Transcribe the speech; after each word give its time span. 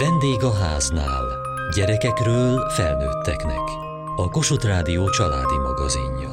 Vendég 0.00 0.42
a 0.42 0.52
háznál. 0.52 1.24
Gyerekekről 1.74 2.70
felnőtteknek. 2.70 3.68
A 4.16 4.28
Kossuth 4.30 4.66
Rádió 4.66 5.10
családi 5.10 5.56
magazinja. 5.56 6.28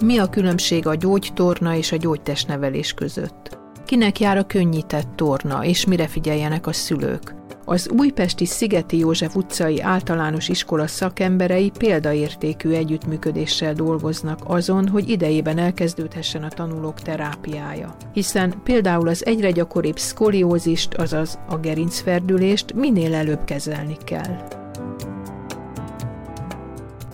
Mi 0.00 0.18
a 0.18 0.28
különbség 0.28 0.86
a 0.86 0.94
gyógytorna 0.94 1.74
és 1.74 1.92
a 1.92 1.96
gyógytestnevelés 1.96 2.92
között? 2.92 3.58
Kinek 3.86 4.20
jár 4.20 4.36
a 4.36 4.46
könnyített 4.46 5.16
torna, 5.16 5.64
és 5.64 5.86
mire 5.86 6.06
figyeljenek 6.06 6.66
a 6.66 6.72
szülők? 6.72 7.33
Az 7.66 7.90
újpesti 7.98 8.46
Szigeti 8.46 8.98
József 8.98 9.36
utcai 9.36 9.80
általános 9.80 10.48
iskola 10.48 10.86
szakemberei 10.86 11.70
példaértékű 11.78 12.70
együttműködéssel 12.70 13.72
dolgoznak 13.72 14.38
azon, 14.44 14.88
hogy 14.88 15.08
idejében 15.08 15.58
elkezdődhessen 15.58 16.42
a 16.42 16.48
tanulók 16.48 17.00
terápiája. 17.00 17.94
Hiszen 18.12 18.54
például 18.64 19.08
az 19.08 19.26
egyre 19.26 19.50
gyakoribb 19.50 19.98
szkoliózist, 19.98 20.94
azaz 20.94 21.38
a 21.48 21.56
gerincferdülést 21.56 22.74
minél 22.74 23.14
előbb 23.14 23.44
kezelni 23.44 23.96
kell. 24.04 24.62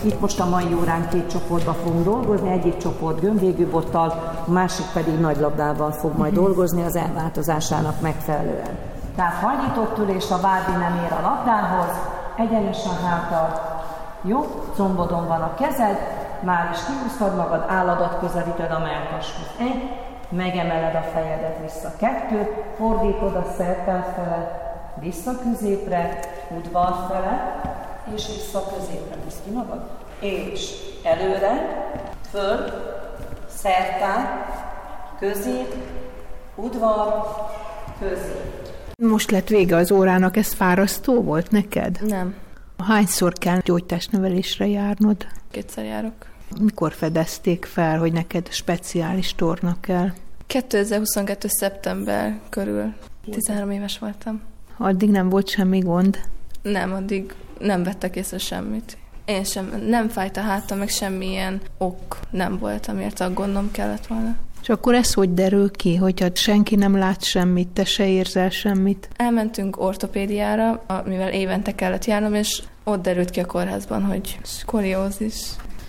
Itt 0.04 0.20
most 0.20 0.40
a 0.40 0.48
mai 0.48 0.74
órán 0.80 1.08
két 1.08 1.30
csoportba 1.30 1.72
fogunk 1.72 2.04
dolgozni, 2.04 2.50
egyik 2.50 2.76
csoport 2.76 3.20
gömbvégű 3.20 3.66
bottal, 3.66 4.08
a 4.46 4.50
másik 4.50 4.86
pedig 4.92 5.14
nagy 5.14 5.40
labdával 5.40 5.92
fog 5.92 6.16
majd 6.16 6.34
dolgozni 6.34 6.82
az 6.82 6.96
elváltozásának 6.96 8.00
megfelelően. 8.00 8.89
Tehát 9.16 9.42
hajlított 9.42 9.98
ülés, 9.98 10.30
a 10.30 10.40
vádli 10.40 10.72
nem 10.72 11.04
ér 11.04 11.12
a 11.12 11.20
labdához, 11.20 11.96
egyenesen 12.36 12.96
háttal, 13.04 13.78
jó, 14.22 14.40
combodon 14.74 15.26
van 15.26 15.42
a 15.42 15.54
kezed, 15.54 15.98
már 16.40 16.70
is 16.72 16.78
kihúztad 16.84 17.36
magad, 17.36 17.64
álladat 17.68 18.18
közelíted 18.20 18.70
a 18.70 18.78
melkashoz. 18.78 19.46
Egy, 19.58 19.90
megemeled 20.28 20.94
a 20.94 21.08
fejedet 21.12 21.58
vissza. 21.62 21.92
Kettő, 21.96 22.64
fordítod 22.76 23.36
a 23.36 23.44
szertelt 23.56 24.06
fele, 24.14 24.60
vissza 24.94 25.30
középre, 25.42 26.18
udvar 26.56 27.06
fele, 27.08 27.60
és 28.14 28.26
vissza 28.26 28.62
középre. 28.74 29.16
Húzd 29.24 29.42
ki 29.44 29.50
magad. 29.50 29.88
És 30.20 30.72
előre, 31.04 31.84
föl, 32.30 32.58
szertál, 33.48 34.46
közép, 35.18 35.74
udvar, 36.54 37.26
közép. 37.98 38.59
Most 39.08 39.30
lett 39.30 39.48
vége 39.48 39.76
az 39.76 39.90
órának, 39.90 40.36
ez 40.36 40.52
fárasztó 40.52 41.22
volt 41.22 41.50
neked? 41.50 41.98
Nem. 42.06 42.34
Hányszor 42.78 43.32
kell 43.32 43.60
gyógytestnevelésre 43.64 44.66
járnod? 44.66 45.26
Kétszer 45.50 45.84
járok. 45.84 46.26
Mikor 46.60 46.92
fedezték 46.92 47.64
fel, 47.64 47.98
hogy 47.98 48.12
neked 48.12 48.52
speciális 48.52 49.34
torna 49.34 49.76
kell? 49.80 50.12
2022. 50.46 51.48
szeptember 51.48 52.40
körül. 52.48 52.94
13 53.30 53.70
éves 53.70 53.98
voltam. 53.98 54.40
Addig 54.76 55.10
nem 55.10 55.28
volt 55.28 55.48
semmi 55.48 55.78
gond? 55.78 56.18
Nem, 56.62 56.92
addig 56.92 57.34
nem 57.58 57.82
vettek 57.82 58.16
észre 58.16 58.38
semmit. 58.38 58.96
Én 59.24 59.44
sem, 59.44 59.82
nem 59.86 60.08
fájt 60.08 60.36
a 60.36 60.40
hátam, 60.40 60.78
meg 60.78 60.88
semmilyen 60.88 61.60
ok 61.78 62.18
nem 62.30 62.58
volt, 62.58 62.86
amiért 62.86 63.20
aggondom 63.20 63.70
kellett 63.70 64.06
volna. 64.06 64.36
És 64.62 64.68
akkor 64.68 64.94
ez 64.94 65.14
hogy 65.14 65.34
derül 65.34 65.70
ki, 65.70 65.96
hogyha 65.96 66.28
senki 66.34 66.74
nem 66.74 66.96
lát 66.96 67.22
semmit, 67.22 67.68
te 67.68 67.84
se 67.84 68.08
érzel 68.08 68.50
semmit? 68.50 69.08
Elmentünk 69.16 69.80
ortopédiára, 69.80 70.82
mivel 71.04 71.32
évente 71.32 71.74
kellett 71.74 72.04
járnom, 72.04 72.34
és 72.34 72.62
ott 72.84 73.02
derült 73.02 73.30
ki 73.30 73.40
a 73.40 73.46
kórházban, 73.46 74.02
hogy 74.02 74.38
skoliózis. 74.42 75.34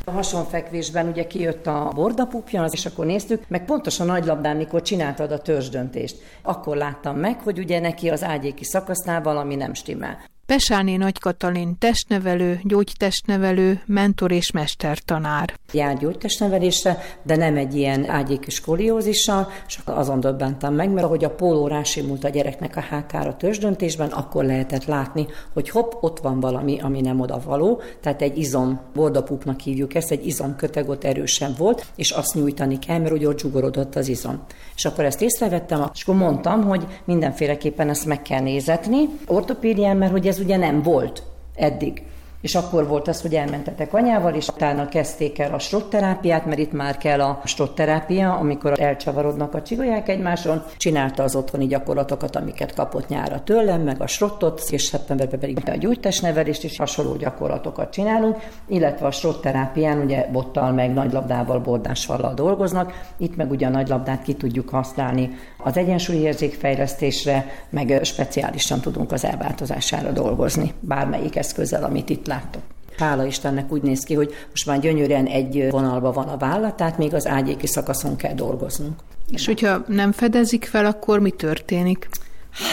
A 0.05 0.11
hasonfekvésben 0.11 1.07
ugye 1.07 1.27
kijött 1.27 1.67
a 1.67 1.91
bordapupja, 1.95 2.65
és 2.71 2.85
akkor 2.85 3.05
néztük, 3.05 3.43
meg 3.47 3.65
pontosan 3.65 4.09
a 4.09 4.11
nagylabdán, 4.11 4.57
mikor 4.57 4.81
csináltad 4.81 5.31
a 5.31 5.41
törzsdöntést. 5.41 6.17
Akkor 6.41 6.77
láttam 6.77 7.17
meg, 7.17 7.39
hogy 7.39 7.59
ugye 7.59 7.79
neki 7.79 8.09
az 8.09 8.23
ágyéki 8.23 8.63
szakasznál 8.63 9.21
valami 9.21 9.55
nem 9.55 9.73
stimmel. 9.73 10.17
Pesáné 10.51 10.95
Nagy 10.95 11.19
Katalin 11.19 11.77
testnevelő, 11.77 12.59
gyógytestnevelő, 12.63 13.81
mentor 13.85 14.31
és 14.31 14.51
mestertanár. 14.51 15.53
Jár 15.73 15.97
gyógytestnevelésre, 15.97 16.97
de 17.23 17.35
nem 17.35 17.57
egy 17.57 17.75
ilyen 17.75 18.09
ágyéki 18.09 18.49
skoliózissal, 18.49 19.47
és 19.67 19.79
azon 19.85 20.19
döbbentem 20.19 20.73
meg, 20.73 20.89
mert 20.89 21.05
ahogy 21.05 21.23
a 21.23 21.29
póló 21.29 21.67
rásimult 21.67 22.23
a 22.23 22.29
gyereknek 22.29 22.75
a 22.75 22.79
hátára 22.79 23.35
törzsdöntésben, 23.35 24.09
akkor 24.09 24.43
lehetett 24.45 24.85
látni, 24.85 25.27
hogy 25.53 25.69
hopp, 25.69 25.91
ott 26.01 26.19
van 26.19 26.39
valami, 26.39 26.79
ami 26.79 27.01
nem 27.01 27.19
oda 27.19 27.41
való, 27.45 27.81
tehát 28.01 28.21
egy 28.21 28.37
izom, 28.37 28.79
bordapupnak 28.93 29.59
hívjuk 29.59 29.93
ezt, 29.95 30.11
egy 30.11 30.27
izomköteg 30.27 30.89
ott 30.89 31.03
erősen 31.03 31.53
volt, 31.57 31.85
és 31.95 32.11
azt 32.11 32.33
nyújtani 32.33 32.79
kell, 32.79 32.99
mert 32.99 33.13
úgy 33.13 33.25
ott 33.25 33.39
zsugorodott 33.39 33.95
az 33.95 34.07
izom. 34.07 34.43
És 34.75 34.85
akkor 34.85 35.05
ezt 35.05 35.21
észrevettem, 35.21 35.89
és 35.93 36.03
akkor 36.03 36.15
mondtam, 36.15 36.63
hogy 36.63 36.87
mindenféleképpen 37.05 37.89
ezt 37.89 38.05
meg 38.05 38.21
kell 38.21 38.41
nézetni. 38.41 39.09
Ortopédián, 39.27 39.97
mert 39.97 40.11
hogy 40.11 40.27
ez 40.27 40.39
ugye 40.41 40.57
nem 40.57 40.81
volt 40.81 41.23
eddig. 41.55 42.03
És 42.41 42.55
akkor 42.55 42.87
volt 42.87 43.07
az, 43.07 43.21
hogy 43.21 43.35
elmentetek 43.35 43.93
anyával, 43.93 44.33
és 44.33 44.47
utána 44.47 44.87
kezdték 44.87 45.39
el 45.39 45.53
a 45.53 45.59
strotterápiát, 45.59 46.45
mert 46.45 46.59
itt 46.59 46.71
már 46.71 46.97
kell 46.97 47.21
a 47.21 47.41
strotterápia, 47.45 48.33
amikor 48.33 48.81
elcsavarodnak 48.81 49.53
a 49.53 49.61
csigolyák 49.61 50.09
egymáson. 50.09 50.63
Csinálta 50.77 51.23
az 51.23 51.35
otthoni 51.35 51.67
gyakorlatokat, 51.67 52.35
amiket 52.35 52.73
kapott 52.73 53.07
nyára 53.07 53.43
tőlem, 53.43 53.81
meg 53.81 54.01
a 54.01 54.07
strottot, 54.07 54.61
és 54.69 54.81
szeptemberben 54.81 55.39
pedig 55.39 55.69
a 55.69 55.75
gyújtásnevelést 55.75 56.63
is 56.63 56.77
hasonló 56.77 57.15
gyakorlatokat 57.15 57.91
csinálunk, 57.91 58.37
illetve 58.67 59.05
a 59.05 59.11
strotterápián 59.11 59.99
ugye 59.99 60.27
bottal, 60.31 60.71
meg 60.71 60.93
nagylabdával, 60.93 61.59
bordásfallal 61.59 62.33
dolgoznak. 62.33 63.11
Itt 63.17 63.35
meg 63.35 63.51
ugye 63.51 63.67
a 63.67 63.69
nagylabdát 63.69 64.23
ki 64.23 64.33
tudjuk 64.33 64.69
használni 64.69 65.29
az 65.57 65.77
egyensúlyérzékfejlesztésre, 65.77 67.45
meg 67.69 67.99
speciálisan 68.03 68.81
tudunk 68.81 69.11
az 69.11 69.25
elváltozására 69.25 70.11
dolgozni, 70.11 70.73
bármelyik 70.79 71.35
eszközzel, 71.35 71.83
amit 71.83 72.09
itt 72.09 72.27
láttok. 72.31 72.61
Hála 72.97 73.25
Istennek 73.25 73.71
úgy 73.71 73.81
néz 73.81 74.03
ki, 74.03 74.13
hogy 74.13 74.33
most 74.49 74.65
már 74.65 74.79
gyönyörűen 74.79 75.25
egy 75.25 75.67
vonalba 75.71 76.11
van 76.11 76.27
a 76.27 76.37
válla, 76.37 76.75
tehát 76.75 76.97
még 76.97 77.13
az 77.13 77.27
ágyéki 77.27 77.67
szakaszon 77.67 78.15
kell 78.15 78.33
dolgoznunk. 78.33 78.99
És 79.31 79.45
hogyha 79.45 79.83
nem 79.87 80.11
fedezik 80.11 80.65
fel, 80.65 80.85
akkor 80.85 81.19
mi 81.19 81.31
történik? 81.31 82.09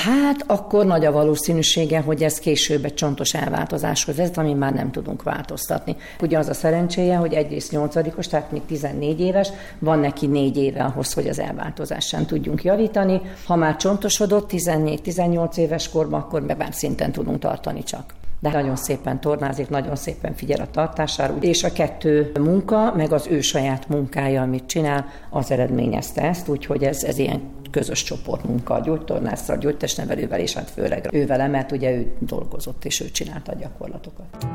Hát 0.04 0.44
akkor 0.46 0.86
nagy 0.86 1.04
a 1.04 1.12
valószínűsége, 1.12 2.00
hogy 2.00 2.22
ez 2.22 2.38
később 2.38 2.84
egy 2.84 2.94
csontos 2.94 3.34
elváltozáshoz 3.34 4.16
vezet, 4.16 4.38
ami 4.38 4.52
már 4.52 4.72
nem 4.72 4.90
tudunk 4.90 5.22
változtatni. 5.22 5.96
Ugye 6.20 6.38
az 6.38 6.48
a 6.48 6.54
szerencséje, 6.54 7.16
hogy 7.16 7.32
egyrészt 7.32 7.70
nyolcadikos, 7.70 8.26
tehát 8.26 8.52
még 8.52 8.62
14 8.66 9.20
éves, 9.20 9.48
van 9.78 9.98
neki 9.98 10.26
négy 10.26 10.56
éve 10.56 10.82
ahhoz, 10.82 11.12
hogy 11.12 11.28
az 11.28 11.38
elváltozást 11.38 12.26
tudjunk 12.26 12.64
javítani. 12.64 13.20
Ha 13.46 13.56
már 13.56 13.76
csontosodott 13.76 14.50
14-18 14.52 15.56
éves 15.56 15.88
korban, 15.88 16.20
akkor 16.20 16.40
meg 16.40 16.56
már 16.56 16.74
szinten 16.74 17.12
tudunk 17.12 17.38
tartani 17.38 17.82
csak 17.82 18.14
de 18.40 18.50
nagyon 18.50 18.76
szépen 18.76 19.20
tornázik, 19.20 19.68
nagyon 19.68 19.96
szépen 19.96 20.34
figyel 20.34 20.60
a 20.60 20.70
tartására, 20.70 21.34
és 21.40 21.64
a 21.64 21.72
kettő 21.72 22.32
munka, 22.40 22.94
meg 22.96 23.12
az 23.12 23.26
ő 23.30 23.40
saját 23.40 23.88
munkája, 23.88 24.42
amit 24.42 24.66
csinál, 24.66 25.06
az 25.30 25.50
eredményezte 25.50 26.22
ezt, 26.22 26.48
úgyhogy 26.48 26.82
ez, 26.84 27.04
ez 27.04 27.18
ilyen 27.18 27.40
közös 27.70 28.02
csoportmunka 28.02 28.74
a 28.74 28.80
gyógytornásszal, 28.80 29.56
a 29.56 29.58
gyógytestnevelővel, 29.58 30.40
és 30.40 30.54
hát 30.54 30.70
főleg 30.70 31.08
ő 31.12 31.26
vele, 31.26 31.46
mert 31.46 31.72
ugye 31.72 31.90
ő 31.90 32.12
dolgozott, 32.18 32.84
és 32.84 33.00
ő 33.00 33.10
csinálta 33.10 33.52
a 33.52 33.54
gyakorlatokat. 33.54 34.46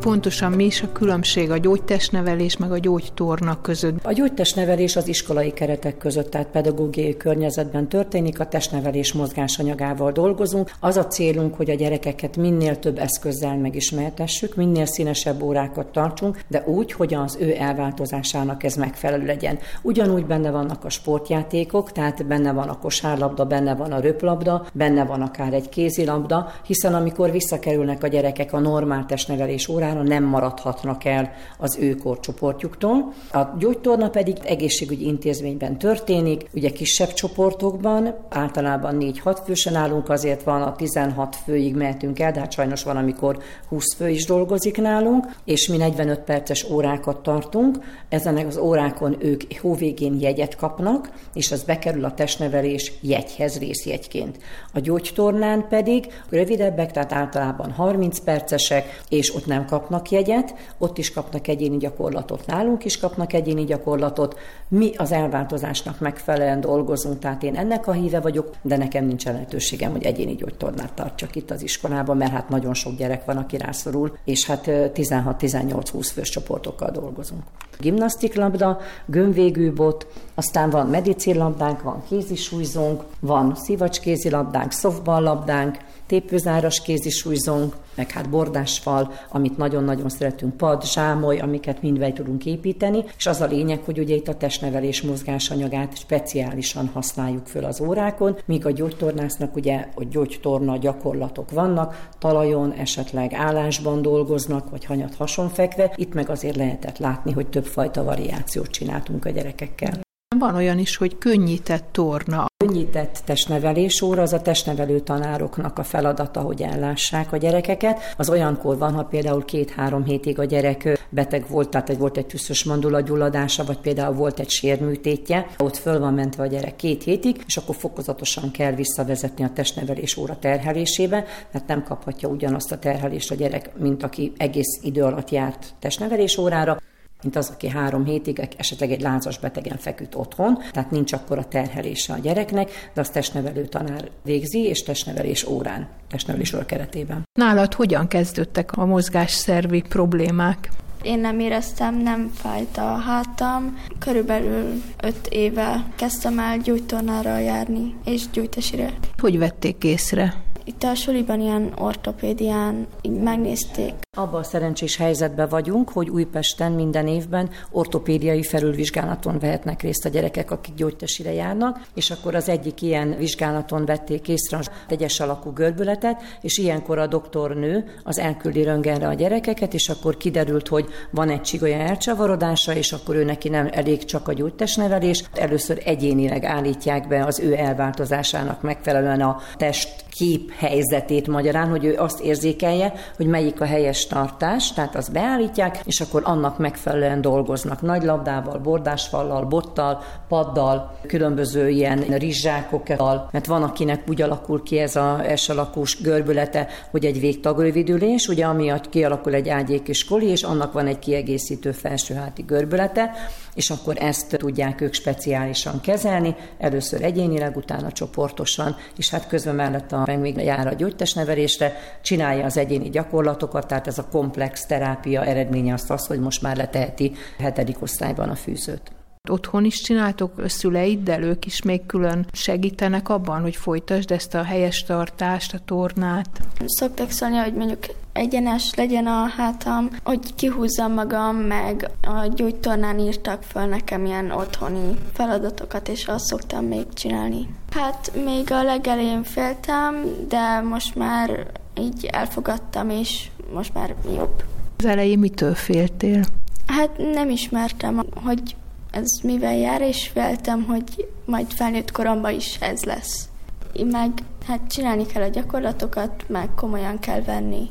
Pontosan 0.00 0.52
mi 0.52 0.64
is 0.64 0.82
a 0.82 0.92
különbség 0.92 1.50
a 1.50 1.56
gyógytestnevelés 1.56 2.56
meg 2.56 2.72
a 2.72 2.78
gyógytorna 2.78 3.60
között? 3.60 4.04
A 4.04 4.12
gyógytestnevelés 4.12 4.96
az 4.96 5.08
iskolai 5.08 5.52
keretek 5.52 5.98
között, 5.98 6.30
tehát 6.30 6.46
pedagógiai 6.46 7.16
környezetben 7.16 7.88
történik, 7.88 8.40
a 8.40 8.46
testnevelés 8.46 9.12
mozgásanyagával 9.12 10.12
dolgozunk. 10.12 10.70
Az 10.80 10.96
a 10.96 11.06
célunk, 11.06 11.54
hogy 11.54 11.70
a 11.70 11.74
gyerekeket 11.74 12.36
minél 12.36 12.78
több 12.78 12.98
eszközzel 12.98 13.56
megismertessük, 13.56 14.54
minél 14.54 14.86
színesebb 14.86 15.42
órákat 15.42 15.86
tartsunk, 15.86 16.40
de 16.48 16.64
úgy, 16.66 16.92
hogy 16.92 17.14
az 17.14 17.36
ő 17.40 17.54
elváltozásának 17.58 18.62
ez 18.62 18.74
megfelelő 18.74 19.26
legyen. 19.26 19.58
Ugyanúgy 19.82 20.26
benne 20.26 20.50
vannak 20.50 20.84
a 20.84 20.90
sportjátékok, 20.90 21.92
tehát 21.92 22.26
benne 22.26 22.52
van 22.52 22.68
a 22.68 22.78
kosárlabda, 22.78 23.44
benne 23.44 23.74
van 23.74 23.92
a 23.92 24.00
röplabda, 24.00 24.66
benne 24.72 25.04
van 25.04 25.22
akár 25.22 25.52
egy 25.52 25.68
kézilabda, 25.68 26.52
hiszen 26.66 26.94
amikor 26.94 27.30
visszakerülnek 27.30 28.02
a 28.02 28.08
gyerekek 28.08 28.52
a 28.52 28.58
normál 28.58 29.06
testnevelés 29.06 29.68
órára, 29.68 29.88
órára 29.90 30.02
nem 30.08 30.24
maradhatnak 30.24 31.04
el 31.04 31.32
az 31.58 31.78
ő 31.80 31.94
korcsoportjuktól. 31.94 33.12
A 33.32 33.40
gyógytorna 33.58 34.08
pedig 34.08 34.36
egészségügyi 34.44 35.06
intézményben 35.06 35.78
történik, 35.78 36.48
ugye 36.54 36.70
kisebb 36.70 37.12
csoportokban, 37.12 38.14
általában 38.28 38.96
4-6 39.00 39.38
fősen 39.44 39.74
állunk, 39.74 40.08
azért 40.08 40.42
van 40.42 40.62
a 40.62 40.76
16 40.76 41.36
főig 41.44 41.74
mehetünk 41.76 42.20
el, 42.20 42.32
de 42.32 42.40
hát 42.40 42.52
sajnos 42.52 42.82
van, 42.82 42.96
amikor 42.96 43.38
20 43.68 43.94
fő 43.94 44.08
is 44.08 44.24
dolgozik 44.24 44.80
nálunk, 44.80 45.26
és 45.44 45.68
mi 45.68 45.76
45 45.76 46.20
perces 46.20 46.70
órákat 46.70 47.22
tartunk. 47.22 47.78
Ezen 48.08 48.36
az 48.36 48.56
órákon 48.56 49.16
ők 49.18 49.42
hóvégén 49.60 50.20
jegyet 50.20 50.56
kapnak, 50.56 51.10
és 51.34 51.52
az 51.52 51.62
bekerül 51.62 52.04
a 52.04 52.14
testnevelés 52.14 52.92
jegyhez 53.00 53.58
részjegyként. 53.58 54.38
A 54.72 54.80
gyógytornán 54.80 55.66
pedig 55.68 56.06
rövidebbek, 56.28 56.92
tehát 56.92 57.12
általában 57.12 57.70
30 57.70 58.18
percesek, 58.20 59.00
és 59.08 59.34
ott 59.34 59.46
nem 59.46 59.64
kap 59.66 59.79
kapnak 59.80 60.10
jegyet, 60.10 60.54
ott 60.78 60.98
is 60.98 61.12
kapnak 61.12 61.48
egyéni 61.48 61.76
gyakorlatot, 61.76 62.46
nálunk 62.46 62.84
is 62.84 62.98
kapnak 62.98 63.32
egyéni 63.32 63.64
gyakorlatot. 63.64 64.38
Mi 64.68 64.94
az 64.96 65.12
elváltozásnak 65.12 66.00
megfelelően 66.00 66.60
dolgozunk, 66.60 67.18
tehát 67.18 67.42
én 67.42 67.56
ennek 67.56 67.86
a 67.86 67.92
híve 67.92 68.20
vagyok, 68.20 68.50
de 68.62 68.76
nekem 68.76 69.04
nincs 69.04 69.24
lehetőségem, 69.24 69.90
hogy 69.90 70.04
egyéni 70.04 70.34
gyógytornát 70.34 70.92
tartsak 70.92 71.36
itt 71.36 71.50
az 71.50 71.62
iskolában, 71.62 72.16
mert 72.16 72.32
hát 72.32 72.48
nagyon 72.48 72.74
sok 72.74 72.96
gyerek 72.96 73.24
van, 73.24 73.36
aki 73.36 73.56
rászorul, 73.56 74.16
és 74.24 74.46
hát 74.46 74.64
16-18-20 74.66 76.10
fős 76.12 76.28
csoportokkal 76.28 76.90
dolgozunk. 76.90 77.42
Gimnasztiklabda, 77.78 78.78
gömbvégű 79.06 79.72
bot, 79.72 80.06
aztán 80.34 80.70
van 80.70 80.86
medicinlabdánk, 80.86 81.82
van 81.82 82.02
kézisújzónk, 82.08 83.02
van 83.20 83.54
szivacskézilabdánk, 83.54 84.72
szoftballlabdánk, 84.72 85.78
tépőzáras 86.10 86.82
kézisújzónk, 86.82 87.76
meg 87.94 88.10
hát 88.10 88.30
bordásfal, 88.30 89.12
amit 89.28 89.56
nagyon-nagyon 89.56 90.08
szeretünk, 90.08 90.56
pad, 90.56 90.84
zsámoly, 90.84 91.38
amiket 91.38 91.82
mindvej 91.82 92.12
tudunk 92.12 92.46
építeni, 92.46 93.04
és 93.16 93.26
az 93.26 93.40
a 93.40 93.46
lényeg, 93.46 93.80
hogy 93.84 93.98
ugye 93.98 94.14
itt 94.14 94.28
a 94.28 94.36
testnevelés 94.36 95.02
mozgásanyagát 95.02 95.98
speciálisan 95.98 96.90
használjuk 96.92 97.46
föl 97.46 97.64
az 97.64 97.80
órákon, 97.80 98.38
míg 98.44 98.66
a 98.66 98.70
gyógytornásznak 98.70 99.56
ugye 99.56 99.86
a 99.94 100.04
gyógytorna 100.04 100.76
gyakorlatok 100.76 101.50
vannak, 101.50 102.08
talajon, 102.18 102.72
esetleg 102.72 103.32
állásban 103.32 104.02
dolgoznak, 104.02 104.70
vagy 104.70 104.84
hanyat 104.84 105.14
hasonfekve, 105.14 105.92
itt 105.96 106.14
meg 106.14 106.28
azért 106.28 106.56
lehetett 106.56 106.98
látni, 106.98 107.32
hogy 107.32 107.48
többfajta 107.48 108.04
variációt 108.04 108.70
csináltunk 108.70 109.24
a 109.24 109.30
gyerekekkel. 109.30 110.00
Van 110.40 110.54
olyan 110.54 110.78
is, 110.78 110.96
hogy 110.96 111.18
könnyített 111.18 111.84
torna. 111.92 112.46
Könnyített 112.64 113.22
testnevelés 113.24 114.02
óra 114.02 114.22
az 114.22 114.32
a 114.32 114.42
testnevelő 114.42 115.00
tanároknak 115.00 115.78
a 115.78 115.82
feladata, 115.82 116.40
hogy 116.40 116.62
ellássák 116.62 117.32
a 117.32 117.36
gyerekeket. 117.36 118.14
Az 118.16 118.30
olyankor 118.30 118.78
van, 118.78 118.92
ha 118.92 119.04
például 119.04 119.44
két-három 119.44 120.04
hétig 120.04 120.38
a 120.38 120.44
gyerek 120.44 121.06
beteg 121.10 121.44
volt, 121.48 121.68
tehát 121.68 121.96
volt 121.96 122.16
egy 122.16 122.26
tüszös 122.26 122.64
mandulagyulladása, 122.64 123.64
vagy 123.64 123.78
például 123.78 124.14
volt 124.14 124.40
egy 124.40 124.50
sérműtétje, 124.50 125.46
ott 125.58 125.76
föl 125.76 125.98
van 125.98 126.14
mentve 126.14 126.42
a 126.42 126.46
gyerek 126.46 126.76
két 126.76 127.02
hétig, 127.02 127.42
és 127.46 127.56
akkor 127.56 127.74
fokozatosan 127.74 128.50
kell 128.50 128.72
visszavezetni 128.72 129.44
a 129.44 129.52
testnevelés 129.54 130.16
óra 130.16 130.38
terhelésébe, 130.38 131.24
mert 131.52 131.66
nem 131.66 131.82
kaphatja 131.82 132.28
ugyanazt 132.28 132.72
a 132.72 132.78
terhelést 132.78 133.30
a 133.30 133.34
gyerek, 133.34 133.70
mint 133.78 134.02
aki 134.02 134.32
egész 134.36 134.78
idő 134.82 135.02
alatt 135.02 135.30
járt 135.30 135.74
testnevelés 135.78 136.36
órára 136.36 136.78
mint 137.22 137.36
az, 137.36 137.50
aki 137.52 137.68
három 137.68 138.04
hétig 138.04 138.48
esetleg 138.56 138.90
egy 138.90 139.00
lázas 139.00 139.38
betegen 139.38 139.76
feküdt 139.76 140.14
otthon, 140.14 140.58
tehát 140.70 140.90
nincs 140.90 141.12
akkor 141.12 141.38
a 141.38 141.44
terhelése 141.44 142.12
a 142.12 142.18
gyereknek, 142.18 142.90
de 142.94 143.00
azt 143.00 143.12
testnevelő 143.12 143.64
tanár 143.64 144.10
végzi, 144.22 144.58
és 144.58 144.82
testnevelés 144.82 145.46
órán, 145.46 145.88
testnevelés 146.08 146.52
óra 146.52 146.64
keretében. 146.64 147.22
Nálad 147.38 147.74
hogyan 147.74 148.08
kezdődtek 148.08 148.72
a 148.72 148.84
mozgásszervi 148.84 149.82
problémák? 149.88 150.70
Én 151.02 151.18
nem 151.18 151.40
éreztem, 151.40 151.96
nem 151.96 152.30
fájt 152.34 152.76
a 152.76 152.96
hátam. 152.96 153.78
Körülbelül 153.98 154.82
öt 155.02 155.26
éve 155.26 155.86
kezdtem 155.94 156.38
el 156.38 156.58
gyújtornára 156.58 157.38
járni, 157.38 157.94
és 158.04 158.30
gyújtesire. 158.32 158.92
Hogy 159.18 159.38
vették 159.38 159.84
észre? 159.84 160.34
Itt 160.64 160.82
a 160.82 160.94
suliban 160.94 161.40
ilyen 161.40 161.72
ortopédián 161.78 162.86
így 163.02 163.20
megnézték. 163.20 163.94
Abban 164.16 164.40
a 164.40 164.42
szerencsés 164.42 164.96
helyzetben 164.96 165.48
vagyunk, 165.48 165.90
hogy 165.90 166.08
Újpesten 166.08 166.72
minden 166.72 167.06
évben 167.06 167.50
ortopédiai 167.70 168.42
felülvizsgálaton 168.42 169.38
vehetnek 169.38 169.82
részt 169.82 170.04
a 170.04 170.08
gyerekek, 170.08 170.50
akik 170.50 170.74
gyógytesire 170.74 171.32
járnak, 171.32 171.86
és 171.94 172.10
akkor 172.10 172.34
az 172.34 172.48
egyik 172.48 172.82
ilyen 172.82 173.16
vizsgálaton 173.16 173.84
vették 173.84 174.28
észre 174.28 174.56
a 174.56 174.60
tegyes 174.88 175.20
alakú 175.20 175.50
görbületet, 175.50 176.22
és 176.40 176.58
ilyenkor 176.58 176.98
a 176.98 177.06
doktornő 177.06 177.84
az 178.04 178.18
elküldi 178.18 178.62
röngenre 178.62 179.08
a 179.08 179.14
gyerekeket, 179.14 179.74
és 179.74 179.88
akkor 179.88 180.16
kiderült, 180.16 180.68
hogy 180.68 180.86
van 181.10 181.28
egy 181.28 181.42
csigolya 181.42 181.76
elcsavarodása, 181.76 182.74
és 182.74 182.92
akkor 182.92 183.14
ő 183.14 183.24
neki 183.24 183.48
nem 183.48 183.68
elég 183.72 184.04
csak 184.04 184.28
a 184.28 184.32
gyógytestnevelés. 184.32 185.24
Először 185.34 185.82
egyénileg 185.84 186.44
állítják 186.44 187.08
be 187.08 187.24
az 187.24 187.40
ő 187.40 187.54
elváltozásának 187.54 188.62
megfelelően 188.62 189.20
a 189.20 189.40
test 189.56 190.04
kép 190.10 190.49
helyzetét 190.58 191.26
magyarán, 191.26 191.68
hogy 191.68 191.84
ő 191.84 191.94
azt 191.96 192.20
érzékelje, 192.20 192.92
hogy 193.16 193.26
melyik 193.26 193.60
a 193.60 193.64
helyes 193.64 194.06
tartás, 194.06 194.72
tehát 194.72 194.96
azt 194.96 195.12
beállítják, 195.12 195.80
és 195.84 196.00
akkor 196.00 196.22
annak 196.24 196.58
megfelelően 196.58 197.20
dolgoznak. 197.20 197.82
Nagy 197.82 198.02
labdával, 198.02 198.58
bordásfallal, 198.58 199.44
bottal, 199.44 200.02
paddal, 200.28 200.98
különböző 201.06 201.68
ilyen 201.68 201.98
rizsákokkal, 201.98 203.28
mert 203.32 203.46
van, 203.46 203.62
akinek 203.62 204.04
úgy 204.08 204.22
alakul 204.22 204.62
ki 204.62 204.78
ez 204.78 204.96
a 204.96 205.22
S 205.36 205.48
alakús 205.48 206.00
görbülete, 206.02 206.68
hogy 206.90 207.04
egy 207.04 207.20
végtagrövidülés, 207.20 208.28
ugye 208.28 208.44
amiatt 208.44 208.88
kialakul 208.88 209.34
egy 209.34 209.48
ágyék 209.48 209.88
és 209.88 210.04
koli, 210.04 210.26
és 210.26 210.42
annak 210.42 210.72
van 210.72 210.86
egy 210.86 210.98
kiegészítő 210.98 211.72
felsőháti 211.72 212.42
görbülete, 212.42 213.10
és 213.54 213.70
akkor 213.70 213.96
ezt 213.98 214.36
tudják 214.38 214.80
ők 214.80 214.92
speciálisan 214.92 215.80
kezelni, 215.80 216.34
először 216.58 217.02
egyénileg, 217.02 217.56
utána 217.56 217.92
csoportosan, 217.92 218.76
és 218.96 219.10
hát 219.10 219.26
közben 219.26 219.54
mellett 219.54 219.92
a 219.92 220.02
meg 220.06 220.20
még 220.20 220.36
jár 220.36 220.66
a 220.66 220.74
gyógytestnevelésre, 220.74 221.76
csinálja 222.02 222.44
az 222.44 222.56
egyéni 222.56 222.90
gyakorlatokat, 222.90 223.66
tehát 223.66 223.86
ez 223.86 223.98
a 223.98 224.08
komplex 224.10 224.66
terápia 224.66 225.24
eredménye 225.24 225.72
azt 225.72 225.90
az, 225.90 226.06
hogy 226.06 226.20
most 226.20 226.42
már 226.42 226.56
leteheti 226.56 227.12
hetedik 227.38 227.82
osztályban 227.82 228.28
a 228.28 228.34
fűzőt. 228.34 228.99
Otthon 229.28 229.64
is 229.64 229.80
csináltok 229.80 230.32
szüleiddel, 230.46 231.22
ők 231.22 231.46
is 231.46 231.62
még 231.62 231.86
külön 231.86 232.26
segítenek 232.32 233.08
abban, 233.08 233.40
hogy 233.40 233.56
folytasd 233.56 234.10
ezt 234.10 234.34
a 234.34 234.42
helyes 234.42 234.82
tartást, 234.82 235.54
a 235.54 235.58
tornát? 235.64 236.40
Szoktak 236.64 237.10
szólni, 237.10 237.36
hogy 237.36 237.54
mondjuk 237.54 237.84
egyenes 238.12 238.74
legyen 238.74 239.06
a 239.06 239.26
hátam, 239.36 239.88
hogy 240.04 240.34
kihúzzam 240.34 240.92
magam, 240.92 241.36
meg 241.36 241.90
a 242.02 242.26
gyógytornán 242.34 242.98
írtak 242.98 243.42
föl 243.42 243.64
nekem 243.64 244.04
ilyen 244.04 244.30
otthoni 244.30 244.96
feladatokat, 245.12 245.88
és 245.88 246.06
azt 246.06 246.24
szoktam 246.24 246.64
még 246.64 246.86
csinálni. 246.92 247.48
Hát 247.70 248.12
még 248.24 248.52
a 248.52 248.62
legelején 248.62 249.22
féltem, 249.22 250.04
de 250.28 250.60
most 250.60 250.94
már 250.94 251.46
így 251.78 252.04
elfogadtam, 252.12 252.90
és 252.90 253.28
most 253.54 253.74
már 253.74 253.94
jobb. 254.14 254.44
Az 254.76 254.84
elején 254.84 255.18
mitől 255.18 255.54
féltél? 255.54 256.24
Hát 256.66 256.90
nem 257.12 257.30
ismertem, 257.30 258.04
hogy 258.24 258.56
ez 258.90 259.06
mivel 259.22 259.56
jár, 259.56 259.80
és 259.80 260.10
féltem, 260.12 260.64
hogy 260.64 261.08
majd 261.24 261.52
felnőtt 261.52 261.90
koromban 261.90 262.34
is 262.34 262.56
ez 262.60 262.82
lesz. 262.82 263.28
Én 263.72 263.86
meg 263.86 264.10
hát 264.46 264.60
csinálni 264.68 265.06
kell 265.06 265.22
a 265.22 265.28
gyakorlatokat, 265.28 266.24
meg 266.26 266.48
komolyan 266.54 266.98
kell 266.98 267.22
venni, 267.22 267.70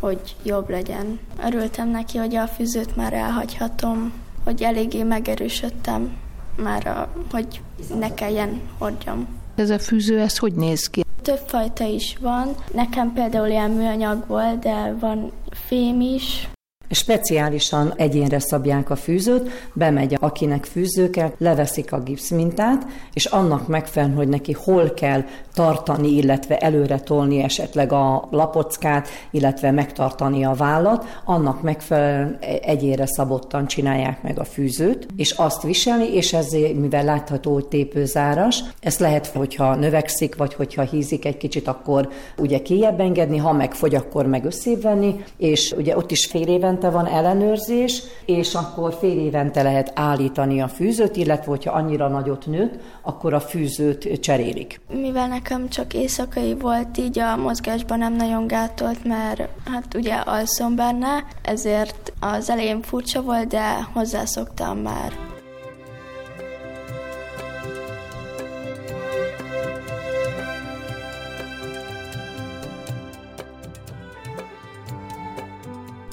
hogy 0.00 0.36
jobb 0.42 0.68
legyen. 0.68 1.18
Örültem 1.44 1.88
neki, 1.88 2.18
hogy 2.18 2.34
a 2.34 2.46
fűzőt 2.46 2.96
már 2.96 3.12
elhagyhatom, 3.12 4.12
hogy 4.44 4.62
eléggé 4.62 5.02
megerősödtem 5.02 6.16
már, 6.56 6.86
a, 6.86 7.08
hogy 7.30 7.60
ne 7.98 8.14
kelljen 8.14 8.60
hordjam. 8.78 9.28
Ez 9.54 9.70
a 9.70 9.78
fűző, 9.78 10.20
ez 10.20 10.38
hogy 10.38 10.54
néz 10.54 10.86
ki? 10.86 11.04
Több 11.22 11.40
fajta 11.46 11.84
is 11.84 12.16
van. 12.20 12.54
Nekem 12.74 13.12
például 13.12 13.48
ilyen 13.48 13.70
műanyag 13.70 14.26
volt, 14.26 14.58
de 14.58 14.94
van 15.00 15.32
fém 15.50 16.00
is, 16.00 16.48
Speciálisan 16.92 17.92
egyénre 17.96 18.38
szabják 18.38 18.90
a 18.90 18.96
fűzőt, 18.96 19.50
bemegy 19.72 20.16
akinek 20.20 20.64
fűző 20.64 21.10
kell, 21.10 21.32
leveszik 21.38 21.92
a 21.92 22.00
gipszmintát, 22.00 22.86
és 23.12 23.24
annak 23.24 23.68
megfelelően, 23.68 24.16
hogy 24.16 24.28
neki 24.28 24.52
hol 24.52 24.90
kell 24.90 25.24
tartani, 25.54 26.08
illetve 26.08 26.58
előre 26.58 27.00
tolni 27.00 27.42
esetleg 27.42 27.92
a 27.92 28.28
lapockát, 28.30 29.08
illetve 29.30 29.70
megtartani 29.70 30.44
a 30.44 30.52
vállat, 30.52 31.20
annak 31.24 31.62
megfelelően 31.62 32.38
egyére 32.62 33.06
szabottan 33.06 33.66
csinálják 33.66 34.22
meg 34.22 34.38
a 34.38 34.44
fűzőt, 34.44 35.06
és 35.16 35.30
azt 35.30 35.62
viseli, 35.62 36.14
és 36.14 36.32
ezért, 36.32 36.74
mivel 36.74 37.04
látható, 37.04 37.52
hogy 37.52 37.66
tépőzáras, 37.66 38.62
ezt 38.80 39.00
lehet, 39.00 39.26
hogyha 39.26 39.74
növekszik, 39.74 40.36
vagy 40.36 40.54
hogyha 40.54 40.82
hízik 40.82 41.24
egy 41.24 41.36
kicsit, 41.36 41.68
akkor 41.68 42.08
ugye 42.38 42.62
kijebb 42.62 43.00
engedni, 43.00 43.36
ha 43.36 43.52
megfogy, 43.52 43.94
akkor 43.94 44.26
meg 44.26 44.44
összévenni, 44.44 45.24
és 45.36 45.74
ugye 45.76 45.96
ott 45.96 46.10
is 46.10 46.26
fél 46.26 46.48
éven 46.48 46.78
évente 46.80 46.98
van 46.98 47.06
ellenőrzés, 47.06 48.02
és 48.24 48.54
akkor 48.54 48.96
fél 49.00 49.18
évente 49.18 49.62
lehet 49.62 49.92
állítani 49.94 50.60
a 50.60 50.68
fűzőt, 50.68 51.16
illetve 51.16 51.50
hogyha 51.50 51.72
annyira 51.72 52.08
nagyot 52.08 52.46
nőtt, 52.46 52.80
akkor 53.02 53.34
a 53.34 53.40
fűzőt 53.40 54.20
cserélik. 54.20 54.80
Mivel 54.92 55.28
nekem 55.28 55.68
csak 55.68 55.94
éjszakai 55.94 56.54
volt, 56.54 56.98
így 56.98 57.18
a 57.18 57.36
mozgásban 57.36 57.98
nem 57.98 58.12
nagyon 58.12 58.46
gátolt, 58.46 59.04
mert 59.04 59.48
hát 59.64 59.94
ugye 59.94 60.14
alszom 60.14 60.76
benne, 60.76 61.24
ezért 61.42 62.12
az 62.20 62.50
elején 62.50 62.82
furcsa 62.82 63.22
volt, 63.22 63.46
de 63.46 63.88
hozzászoktam 63.92 64.78
már. 64.78 65.29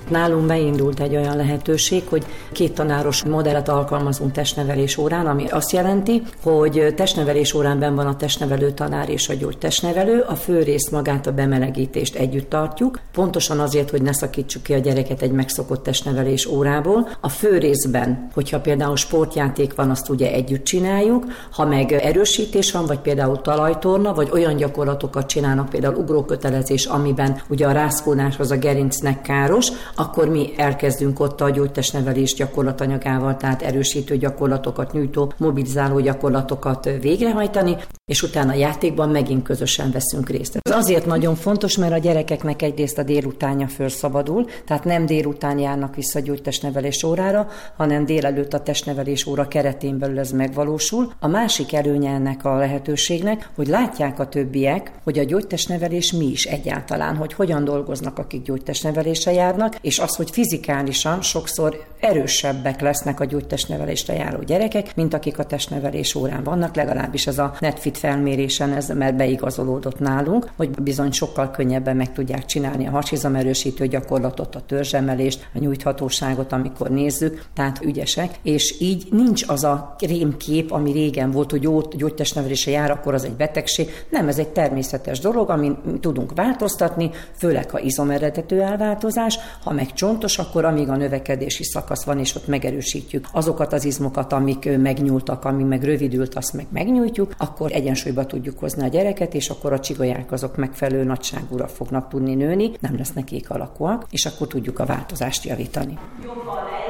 Nálunk 0.10 0.46
beindult 0.46 1.00
egy 1.00 1.16
olyan 1.16 1.36
lehetőség, 1.36 2.04
hogy 2.10 2.26
két 2.52 2.74
tanáros 2.74 3.24
modellet 3.24 3.70
alkalmazunk 3.70 4.32
testnevelés 4.32 4.98
órán, 4.98 5.28
ami 5.28 5.48
azt 5.48 5.72
jelenti, 5.72 6.22
hogy 6.44 6.94
testnevelés 6.96 7.54
órán 7.54 7.80
ben 7.80 7.96
van 7.96 8.08
a 8.08 8.16
testnevelő 8.16 8.72
tanár 8.72 9.10
és 9.10 9.30
a 9.30 9.34
gyógytestnevelő, 9.34 10.20
a 10.28 10.36
fő 10.36 10.62
rész 10.64 10.90
magát 10.90 11.28
a 11.28 11.32
bemelegítést 11.32 12.16
együtt 12.16 12.50
tartjuk, 12.50 13.00
pontosan 13.12 13.60
azért, 13.60 13.90
hogy 13.90 14.02
ne 14.02 14.14
szakítsuk 14.14 14.64
ki 14.64 14.74
a 14.74 14.78
gyereket 14.78 15.22
egy 15.22 15.32
megszokott 15.32 15.84
testnevelés 15.84 16.46
órából. 16.46 17.10
A 17.22 17.30
fő 17.30 17.58
részben, 17.58 18.30
hogyha 18.34 18.60
például 18.60 18.96
sportjáték 18.96 19.76
van, 19.76 19.90
azt 19.90 20.10
ugye 20.10 20.32
együtt 20.32 20.64
csináljuk, 20.64 21.26
ha 21.52 21.66
meg 21.66 21.92
erősítés 21.92 22.72
van, 22.72 22.86
vagy 22.86 23.00
például 23.00 23.42
talajtorna, 23.42 24.14
vagy 24.14 24.30
olyan 24.32 24.56
gyakorlatokat 24.56 25.28
csinálnak, 25.28 25.70
például 25.70 25.96
ugrókötelezés, 25.96 26.86
amiben 26.86 27.42
ugye 27.50 27.68
a 27.68 27.72
rászkódás 27.72 28.38
az 28.40 28.52
a 28.52 28.58
gerincnek 28.58 29.22
káros, 29.22 29.72
akkor 30.00 30.30
mi 30.30 30.54
elkezdünk 30.58 31.20
ott 31.20 31.42
a 31.42 31.50
gyógytestnevelés 31.50 32.34
gyakorlatanyagával, 32.34 33.38
tehát 33.38 33.62
erősítő 33.62 34.18
gyakorlatokat, 34.18 34.94
nyújtó, 34.94 35.34
mobilizáló 35.38 36.00
gyakorlatokat 36.00 36.90
végrehajtani, 37.02 37.78
és 38.06 38.24
utána 38.24 38.52
a 38.52 38.56
játékban 38.56 39.10
megint 39.10 39.44
közösen 39.44 39.92
veszünk 39.92 40.30
részt. 40.30 40.60
Ez 40.62 40.76
azért 40.76 41.06
nagyon 41.06 41.36
fontos, 41.36 41.78
mert 41.78 41.94
a 41.94 41.98
gyerekeknek 41.98 42.62
egyrészt 42.62 42.98
a 42.98 43.04
délutánja 43.04 43.68
fölszabadul, 43.68 44.46
tehát 44.66 44.84
nem 44.84 45.06
délután 45.06 45.60
járnak 45.60 45.96
vissza 45.96 46.20
gyógytestnevelés 46.20 47.04
órára, 47.04 47.48
hanem 47.78 48.06
délelőtt 48.06 48.54
a 48.54 48.64
testnevelés 48.64 49.26
óra 49.26 49.48
keretén 49.48 49.98
belül 49.98 50.20
ez 50.20 50.32
megvalósul. 50.32 51.12
A 51.20 51.28
másik 51.28 51.74
előnye 51.74 52.12
ennek 52.12 52.46
a 52.46 52.58
lehetőségnek, 52.58 53.50
hogy 53.56 53.68
látják 53.68 54.20
a 54.20 54.28
többiek, 54.28 54.92
hogy 55.04 55.20
a 55.20 55.24
gyógytestnevelés 55.24 56.12
mi 56.12 56.26
is 56.26 56.46
egyáltalán, 56.46 57.16
hogy 57.16 57.34
hogyan 57.34 57.64
dolgoznak, 57.64 58.20
akik 58.20 58.42
gyógytestnevelésre 58.42 59.32
járnak, 59.32 59.76
és 59.88 60.00
az, 60.00 60.16
hogy 60.16 60.30
fizikálisan 60.32 61.22
sokszor 61.22 61.86
erősebbek 62.00 62.82
lesznek 62.82 63.20
a 63.20 63.26
gyógytestnevelésre 63.26 64.14
járó 64.14 64.42
gyerekek, 64.42 64.96
mint 64.96 65.14
akik 65.14 65.40
a 65.40 65.46
testnevelés 65.46 66.16
órán 66.16 66.44
vannak, 66.44 66.76
legalábbis 66.76 67.28
ez 67.28 67.38
a 67.38 67.56
Netfit 67.60 67.98
felmérésen 67.98 68.74
ez 68.74 68.90
mert 68.90 69.16
beigazolódott 69.16 70.00
nálunk, 70.00 70.52
hogy 70.56 70.70
bizony 70.70 71.12
sokkal 71.12 71.52
könnyebben 71.52 71.96
meg 71.96 72.14
tudják 72.14 72.46
csinálni 72.46 72.88
a 72.88 72.92
hasizamerősítő 72.92 73.88
gyakorlatot, 73.88 74.56
a 74.56 74.62
törzsemelést, 74.66 75.48
a 75.54 75.60
nyújthatóságot, 75.60 76.52
amikor 76.52 76.90
nézzük, 76.90 77.46
tehát 77.54 77.80
ügyesek, 77.84 78.40
és 78.42 78.76
így 78.80 79.08
nincs 79.12 79.44
az 79.48 79.64
a 79.64 79.96
rémkép, 80.00 80.72
ami 80.72 80.92
régen 80.92 81.32
volt, 81.32 81.52
hogy 81.52 81.64
jó 81.64 81.82
gyógytestnevelése 81.82 82.72
jár, 82.72 82.92
akkor 82.92 83.14
az 83.14 83.24
egy 83.24 83.36
betegség. 83.36 83.90
Nem, 84.10 84.28
ez 84.28 84.38
egy 84.38 84.50
természetes 84.50 85.20
dolog, 85.20 85.50
amin 85.50 85.78
tudunk 86.02 86.32
változtatni, 86.36 87.10
főleg 87.38 87.70
ha 87.70 87.80
izomeredető 87.80 88.62
elváltozás, 88.62 89.40
ha 89.64 89.74
meg 89.78 89.94
csontos, 89.94 90.38
akkor 90.38 90.66
amíg 90.66 90.90
a 90.90 90.96
növekedési 90.96 91.64
szakasz 91.64 92.04
van, 92.04 92.20
és 92.20 92.36
ott 92.36 92.48
megerősítjük 92.48 93.28
azokat 93.32 93.74
az 93.74 93.86
izmokat, 93.86 94.34
amik 94.34 94.78
megnyúltak, 94.78 95.46
ami 95.46 95.64
meg 95.64 95.84
rövidült, 95.84 96.36
azt 96.36 96.54
meg 96.54 96.66
megnyújtjuk, 96.70 97.34
akkor 97.38 97.72
egyensúlyba 97.72 98.26
tudjuk 98.26 98.60
hozni 98.60 98.84
a 98.84 98.88
gyereket, 98.88 99.34
és 99.34 99.50
akkor 99.50 99.74
a 99.74 99.80
csigolyák 99.80 100.32
azok 100.32 100.56
megfelelő 100.56 101.04
nagyságúra 101.04 101.68
fognak 101.68 102.10
tudni 102.10 102.36
nőni, 102.36 102.72
nem 102.80 102.98
lesznek 102.98 103.24
kék 103.24 103.50
alakúak, 103.50 104.06
és 104.10 104.26
akkor 104.26 104.48
tudjuk 104.48 104.80
a 104.80 104.86
változást 104.86 105.44
javítani. 105.44 105.98
Jobban 106.24 106.87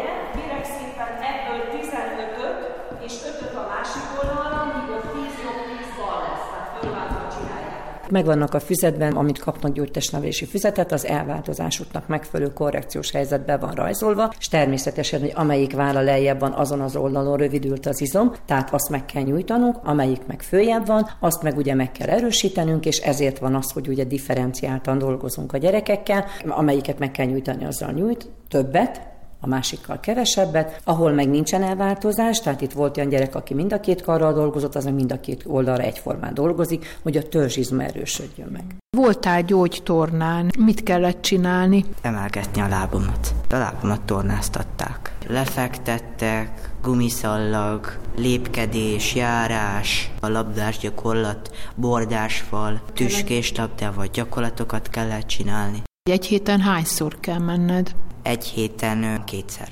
Megvannak 8.10 8.54
a 8.54 8.60
füzetben, 8.60 9.14
amit 9.14 9.40
kapnak 9.40 9.74
gyógytestnevelési 9.74 10.46
füzetet, 10.46 10.92
az 10.92 11.06
elváltozásuknak 11.06 12.08
megfelelő 12.08 12.54
korrekciós 12.54 13.12
helyzetben 13.12 13.60
van 13.60 13.72
rajzolva, 13.72 14.34
és 14.40 14.48
természetesen, 14.48 15.20
hogy 15.20 15.32
amelyik 15.36 15.74
vála 15.74 16.02
lejjebb 16.02 16.40
van, 16.40 16.52
azon 16.52 16.82
az 16.82 16.96
oldalon 16.96 17.38
rövidült 17.38 17.86
az 17.86 18.02
izom, 18.02 18.34
tehát 18.46 18.74
azt 18.74 18.90
meg 18.90 19.06
kell 19.06 19.24
nyújtanunk, 19.24 19.78
amelyik 19.84 20.26
meg 20.26 20.42
följebb 20.42 20.86
van, 20.86 21.10
azt 21.20 21.44
meg 21.44 21.58
ugye 21.58 21.74
meg 21.74 21.92
kell 21.92 22.08
erősítenünk, 22.08 22.86
és 22.86 22.98
ezért 22.98 23.40
van 23.40 23.56
az, 23.56 23.72
hogy 23.72 23.88
ugye 23.88 24.04
differenciáltan 24.04 24.98
dolgozunk 24.98 25.54
a 25.54 25.58
gyerekekkel, 25.58 26.26
amelyiket 26.48 27.00
meg 27.00 27.12
kell 27.12 27.26
nyújtani, 27.26 27.66
azzal 27.66 27.92
nyújt 27.92 28.30
többet, 28.50 29.16
a 29.40 29.48
másikkal 29.48 30.00
kevesebbet, 30.00 30.82
ahol 30.84 31.12
meg 31.12 31.30
nincsen 31.30 31.64
elváltozás, 31.64 32.40
tehát 32.40 32.62
itt 32.62 32.72
volt 32.72 32.98
olyan 32.98 33.10
gyerek, 33.10 33.36
aki 33.36 33.54
mind 33.54 33.74
a 33.74 33.80
két 33.80 34.02
karral 34.02 34.34
dolgozott, 34.34 34.76
az 34.76 34.86
mind 34.86 35.12
a 35.12 35.20
két 35.20 35.44
oldalra 35.48 35.84
egyformán 35.84 36.34
dolgozik, 36.34 37.00
hogy 37.04 37.18
a 37.18 37.28
törzsizma 37.28 37.84
erősödjön 37.84 38.50
meg. 38.52 38.64
Voltál 38.98 39.42
gyógytornán, 39.42 40.52
mit 40.60 40.84
kellett 40.84 41.22
csinálni? 41.22 41.86
Emelgetni 42.02 42.62
a 42.62 42.68
lábomat. 42.68 43.34
A 43.50 43.56
lábomat 43.56 44.02
tornáztatták. 44.02 45.16
Lefektettek, 45.28 46.72
gumiszallag, 46.82 47.98
lépkedés, 48.16 49.16
járás, 49.16 50.12
a 50.20 50.28
labdás 50.28 50.78
gyakorlat, 50.78 51.56
bordásfal, 51.76 52.82
tüskés 52.94 53.56
labdával 53.56 54.06
gyakorlatokat 54.06 54.90
kellett 54.90 55.28
csinálni. 55.28 55.82
Egy 56.12 56.26
héten 56.26 56.60
hányszor 56.60 57.20
kell 57.20 57.40
menned? 57.40 57.96
egy 58.28 58.46
héten 58.46 59.24
kétszer. 59.26 59.70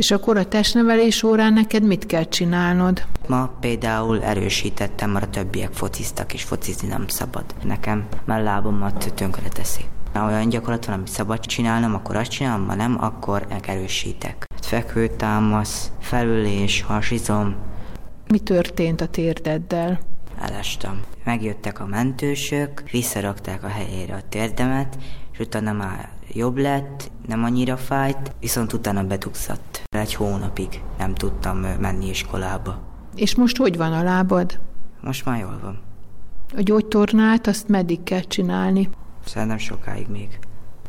És 0.00 0.10
akkor 0.10 0.36
a 0.36 0.48
testnevelés 0.48 1.22
órán 1.22 1.52
neked 1.52 1.82
mit 1.82 2.06
kell 2.06 2.24
csinálnod? 2.24 3.06
Ma 3.28 3.50
például 3.60 4.22
erősítettem, 4.22 5.10
mert 5.10 5.24
a 5.24 5.30
többiek 5.30 5.72
fociztak, 5.72 6.34
és 6.34 6.42
focizni 6.42 6.88
nem 6.88 7.08
szabad. 7.08 7.44
Nekem 7.62 8.06
már 8.24 8.42
lábomat 8.42 9.12
tönkre 9.14 9.48
teszi. 9.48 9.84
Ha 10.12 10.26
olyan 10.26 10.48
gyakorlat 10.48 10.84
van, 10.84 10.94
amit 10.94 11.08
szabad 11.08 11.40
csinálnom, 11.40 11.94
akkor 11.94 12.16
azt 12.16 12.30
csinálom, 12.30 12.66
ha 12.66 12.74
nem, 12.74 12.96
akkor 13.00 13.46
erősítek. 13.66 14.46
Fekvőtámasz, 14.60 15.92
felülés, 16.00 16.82
hasizom. 16.82 17.56
Mi 18.28 18.38
történt 18.38 19.00
a 19.00 19.06
térdeddel? 19.06 20.00
Elestem. 20.40 21.00
Megjöttek 21.24 21.80
a 21.80 21.86
mentősök, 21.86 22.82
visszarakták 22.90 23.64
a 23.64 23.68
helyére 23.68 24.14
a 24.14 24.28
térdemet, 24.28 24.96
és 25.40 25.46
utána 25.46 25.72
már 25.72 26.08
jobb 26.32 26.56
lett, 26.56 27.10
nem 27.26 27.44
annyira 27.44 27.76
fájt, 27.76 28.34
viszont 28.40 28.72
utána 28.72 29.04
betugszadt. 29.04 29.82
Egy 29.88 30.14
hónapig 30.14 30.82
nem 30.98 31.14
tudtam 31.14 31.58
menni 31.58 32.08
iskolába. 32.08 32.78
És 33.14 33.34
most 33.34 33.56
hogy 33.56 33.76
van 33.76 33.92
a 33.92 34.02
lábad? 34.02 34.58
Most 35.00 35.24
már 35.24 35.40
jól 35.40 35.58
van. 35.62 35.78
A 36.56 36.60
gyógytornát 36.60 37.46
azt 37.46 37.68
meddig 37.68 38.02
kell 38.02 38.20
csinálni? 38.20 38.88
Szerintem 39.24 39.58
sokáig 39.58 40.08
még 40.08 40.38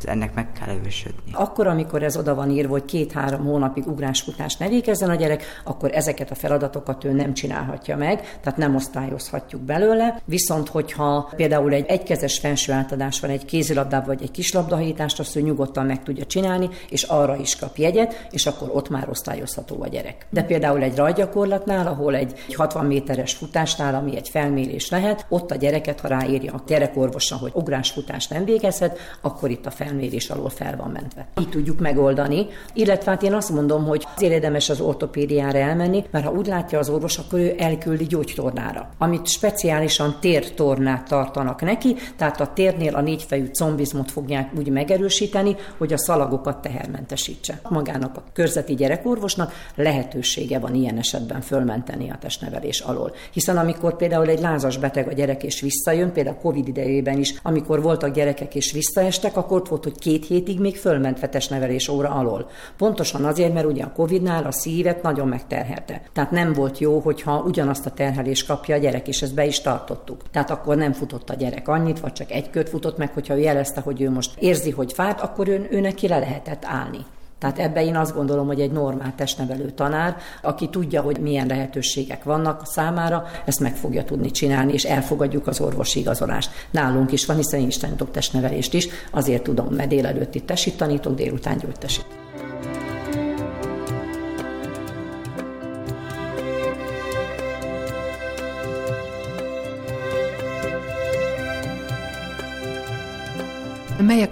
ennek 0.04 0.34
meg 0.34 0.52
kell 0.52 0.68
erősödni. 0.68 1.32
Akkor, 1.32 1.66
amikor 1.66 2.02
ez 2.02 2.16
oda 2.16 2.34
van 2.34 2.50
írva, 2.50 2.72
hogy 2.72 2.84
két-három 2.84 3.44
hónapig 3.44 3.86
ugrásfutás 3.86 4.56
ne 4.56 4.68
végezzen 4.68 5.10
a 5.10 5.14
gyerek, 5.14 5.44
akkor 5.64 5.90
ezeket 5.94 6.30
a 6.30 6.34
feladatokat 6.34 7.04
ő 7.04 7.12
nem 7.12 7.34
csinálhatja 7.34 7.96
meg, 7.96 8.38
tehát 8.42 8.58
nem 8.58 8.74
osztályozhatjuk 8.74 9.60
belőle. 9.60 10.20
Viszont, 10.24 10.68
hogyha 10.68 11.30
például 11.36 11.72
egy 11.72 11.86
egykezes 11.86 12.38
fenső 12.38 12.72
átadás 12.72 13.20
van 13.20 13.30
egy 13.30 13.44
kézilabdában 13.44 14.06
vagy 14.06 14.22
egy 14.22 14.30
kislabdahajítást, 14.30 15.18
azt 15.18 15.36
ő 15.36 15.40
nyugodtan 15.40 15.86
meg 15.86 16.02
tudja 16.02 16.24
csinálni, 16.24 16.68
és 16.88 17.02
arra 17.02 17.36
is 17.36 17.56
kap 17.56 17.76
jegyet, 17.76 18.26
és 18.30 18.46
akkor 18.46 18.70
ott 18.72 18.88
már 18.88 19.08
osztályozható 19.08 19.82
a 19.82 19.88
gyerek. 19.88 20.26
De 20.30 20.42
például 20.42 20.82
egy 20.82 20.96
rajgyakorlatnál, 20.96 21.86
ahol 21.86 22.14
egy 22.14 22.44
60 22.54 22.86
méteres 22.86 23.34
futásnál, 23.34 23.94
ami 23.94 24.16
egy 24.16 24.28
felmérés 24.28 24.90
lehet, 24.90 25.26
ott 25.28 25.50
a 25.50 25.56
gyereket, 25.56 26.00
ha 26.00 26.08
ráírja 26.08 26.52
a 26.52 26.62
gyerekorvosa, 26.66 27.36
hogy 27.36 27.50
ugrásfutás 27.54 28.28
nem 28.28 28.44
végezhet, 28.44 28.98
akkor 29.20 29.50
itt 29.50 29.66
a 29.66 29.70
fel 29.70 29.91
felmérés 29.92 30.30
alól 30.30 30.48
fel 30.48 30.76
van 30.76 30.90
mentve. 30.90 31.26
Így 31.40 31.48
tudjuk 31.48 31.80
megoldani, 31.80 32.46
illetve 32.72 33.10
hát 33.10 33.22
én 33.22 33.34
azt 33.34 33.50
mondom, 33.50 33.84
hogy 33.84 34.06
az 34.16 34.22
érdemes 34.22 34.70
az 34.70 34.80
ortopédiára 34.80 35.58
elmenni, 35.58 36.04
mert 36.10 36.24
ha 36.24 36.32
úgy 36.32 36.46
látja 36.46 36.78
az 36.78 36.88
orvos, 36.88 37.18
akkor 37.18 37.38
ő 37.38 37.54
elküldi 37.58 38.04
gyógytornára, 38.04 38.88
amit 38.98 39.26
speciálisan 39.26 40.16
tértornát 40.20 41.08
tartanak 41.08 41.62
neki, 41.62 41.96
tehát 42.16 42.40
a 42.40 42.52
térnél 42.52 42.94
a 42.94 43.00
négyfejű 43.00 43.46
combizmot 43.46 44.10
fogják 44.10 44.50
úgy 44.58 44.68
megerősíteni, 44.68 45.56
hogy 45.78 45.92
a 45.92 45.98
szalagokat 45.98 46.62
tehermentesítse. 46.62 47.60
Magának 47.68 48.16
a 48.16 48.24
körzeti 48.32 48.74
gyerekorvosnak 48.74 49.52
lehetősége 49.74 50.58
van 50.58 50.74
ilyen 50.74 50.98
esetben 50.98 51.40
fölmenteni 51.40 52.10
a 52.10 52.18
testnevelés 52.20 52.80
alól. 52.80 53.12
Hiszen 53.32 53.56
amikor 53.56 53.96
például 53.96 54.28
egy 54.28 54.40
lázas 54.40 54.78
beteg 54.78 55.08
a 55.08 55.12
gyerek 55.12 55.42
és 55.42 55.60
visszajön, 55.60 56.12
például 56.12 56.36
a 56.36 56.40
Covid 56.40 56.68
idejében 56.68 57.18
is, 57.18 57.34
amikor 57.42 57.82
voltak 57.82 58.14
gyerekek 58.14 58.54
és 58.54 58.72
visszaestek, 58.72 59.36
akkor 59.36 59.56
ott 59.56 59.68
volt 59.68 59.81
volt, 59.82 59.96
hogy 59.96 60.12
két 60.12 60.26
hétig 60.26 60.60
még 60.60 60.76
fölment 60.76 61.48
nevelés 61.50 61.88
óra 61.88 62.08
alól. 62.08 62.50
Pontosan 62.76 63.24
azért, 63.24 63.52
mert 63.52 63.66
ugye 63.66 63.84
a 63.84 63.92
Covid-nál 63.92 64.44
a 64.44 64.52
szívet 64.52 65.02
nagyon 65.02 65.28
megterhelte. 65.28 66.02
Tehát 66.12 66.30
nem 66.30 66.52
volt 66.52 66.78
jó, 66.78 66.98
hogyha 66.98 67.42
ugyanazt 67.46 67.86
a 67.86 67.90
terhelést 67.90 68.46
kapja 68.46 68.74
a 68.74 68.78
gyerek, 68.78 69.08
és 69.08 69.22
ezt 69.22 69.34
be 69.34 69.46
is 69.46 69.60
tartottuk. 69.60 70.22
Tehát 70.30 70.50
akkor 70.50 70.76
nem 70.76 70.92
futott 70.92 71.30
a 71.30 71.34
gyerek 71.34 71.68
annyit, 71.68 72.00
vagy 72.00 72.12
csak 72.12 72.30
egy 72.30 72.50
kört 72.50 72.68
futott 72.68 72.98
meg, 72.98 73.12
hogyha 73.12 73.36
ő 73.36 73.38
jelezte, 73.38 73.80
hogy 73.80 74.00
ő 74.00 74.10
most 74.10 74.38
érzi, 74.38 74.70
hogy 74.70 74.92
fájt, 74.92 75.20
akkor 75.20 75.48
ő, 75.48 75.68
ő 75.70 75.80
neki 75.80 76.08
le 76.08 76.18
lehetett 76.18 76.64
állni. 76.64 77.04
Tehát 77.42 77.58
ebbe 77.58 77.84
én 77.84 77.96
azt 77.96 78.14
gondolom, 78.14 78.46
hogy 78.46 78.60
egy 78.60 78.70
normál 78.70 79.12
testnevelő 79.16 79.70
tanár, 79.70 80.16
aki 80.42 80.68
tudja, 80.68 81.00
hogy 81.02 81.18
milyen 81.18 81.46
lehetőségek 81.46 82.24
vannak 82.24 82.66
számára, 82.66 83.26
ezt 83.44 83.60
meg 83.60 83.76
fogja 83.76 84.04
tudni 84.04 84.30
csinálni, 84.30 84.72
és 84.72 84.84
elfogadjuk 84.84 85.46
az 85.46 85.60
orvosi 85.60 85.98
igazolást. 85.98 86.50
Nálunk 86.70 87.12
is 87.12 87.26
van, 87.26 87.36
hiszen 87.36 87.60
én 87.60 87.66
is 87.66 87.76
tanítok 87.76 88.10
testnevelést 88.10 88.74
is, 88.74 88.88
azért 89.10 89.42
tudom, 89.42 89.74
mert 89.74 89.88
délelőtt 89.88 90.34
itt 90.34 90.46
tesít 90.46 90.76
tanítok, 90.76 91.14
délután 91.14 91.56
gyógytesít. 91.56 92.21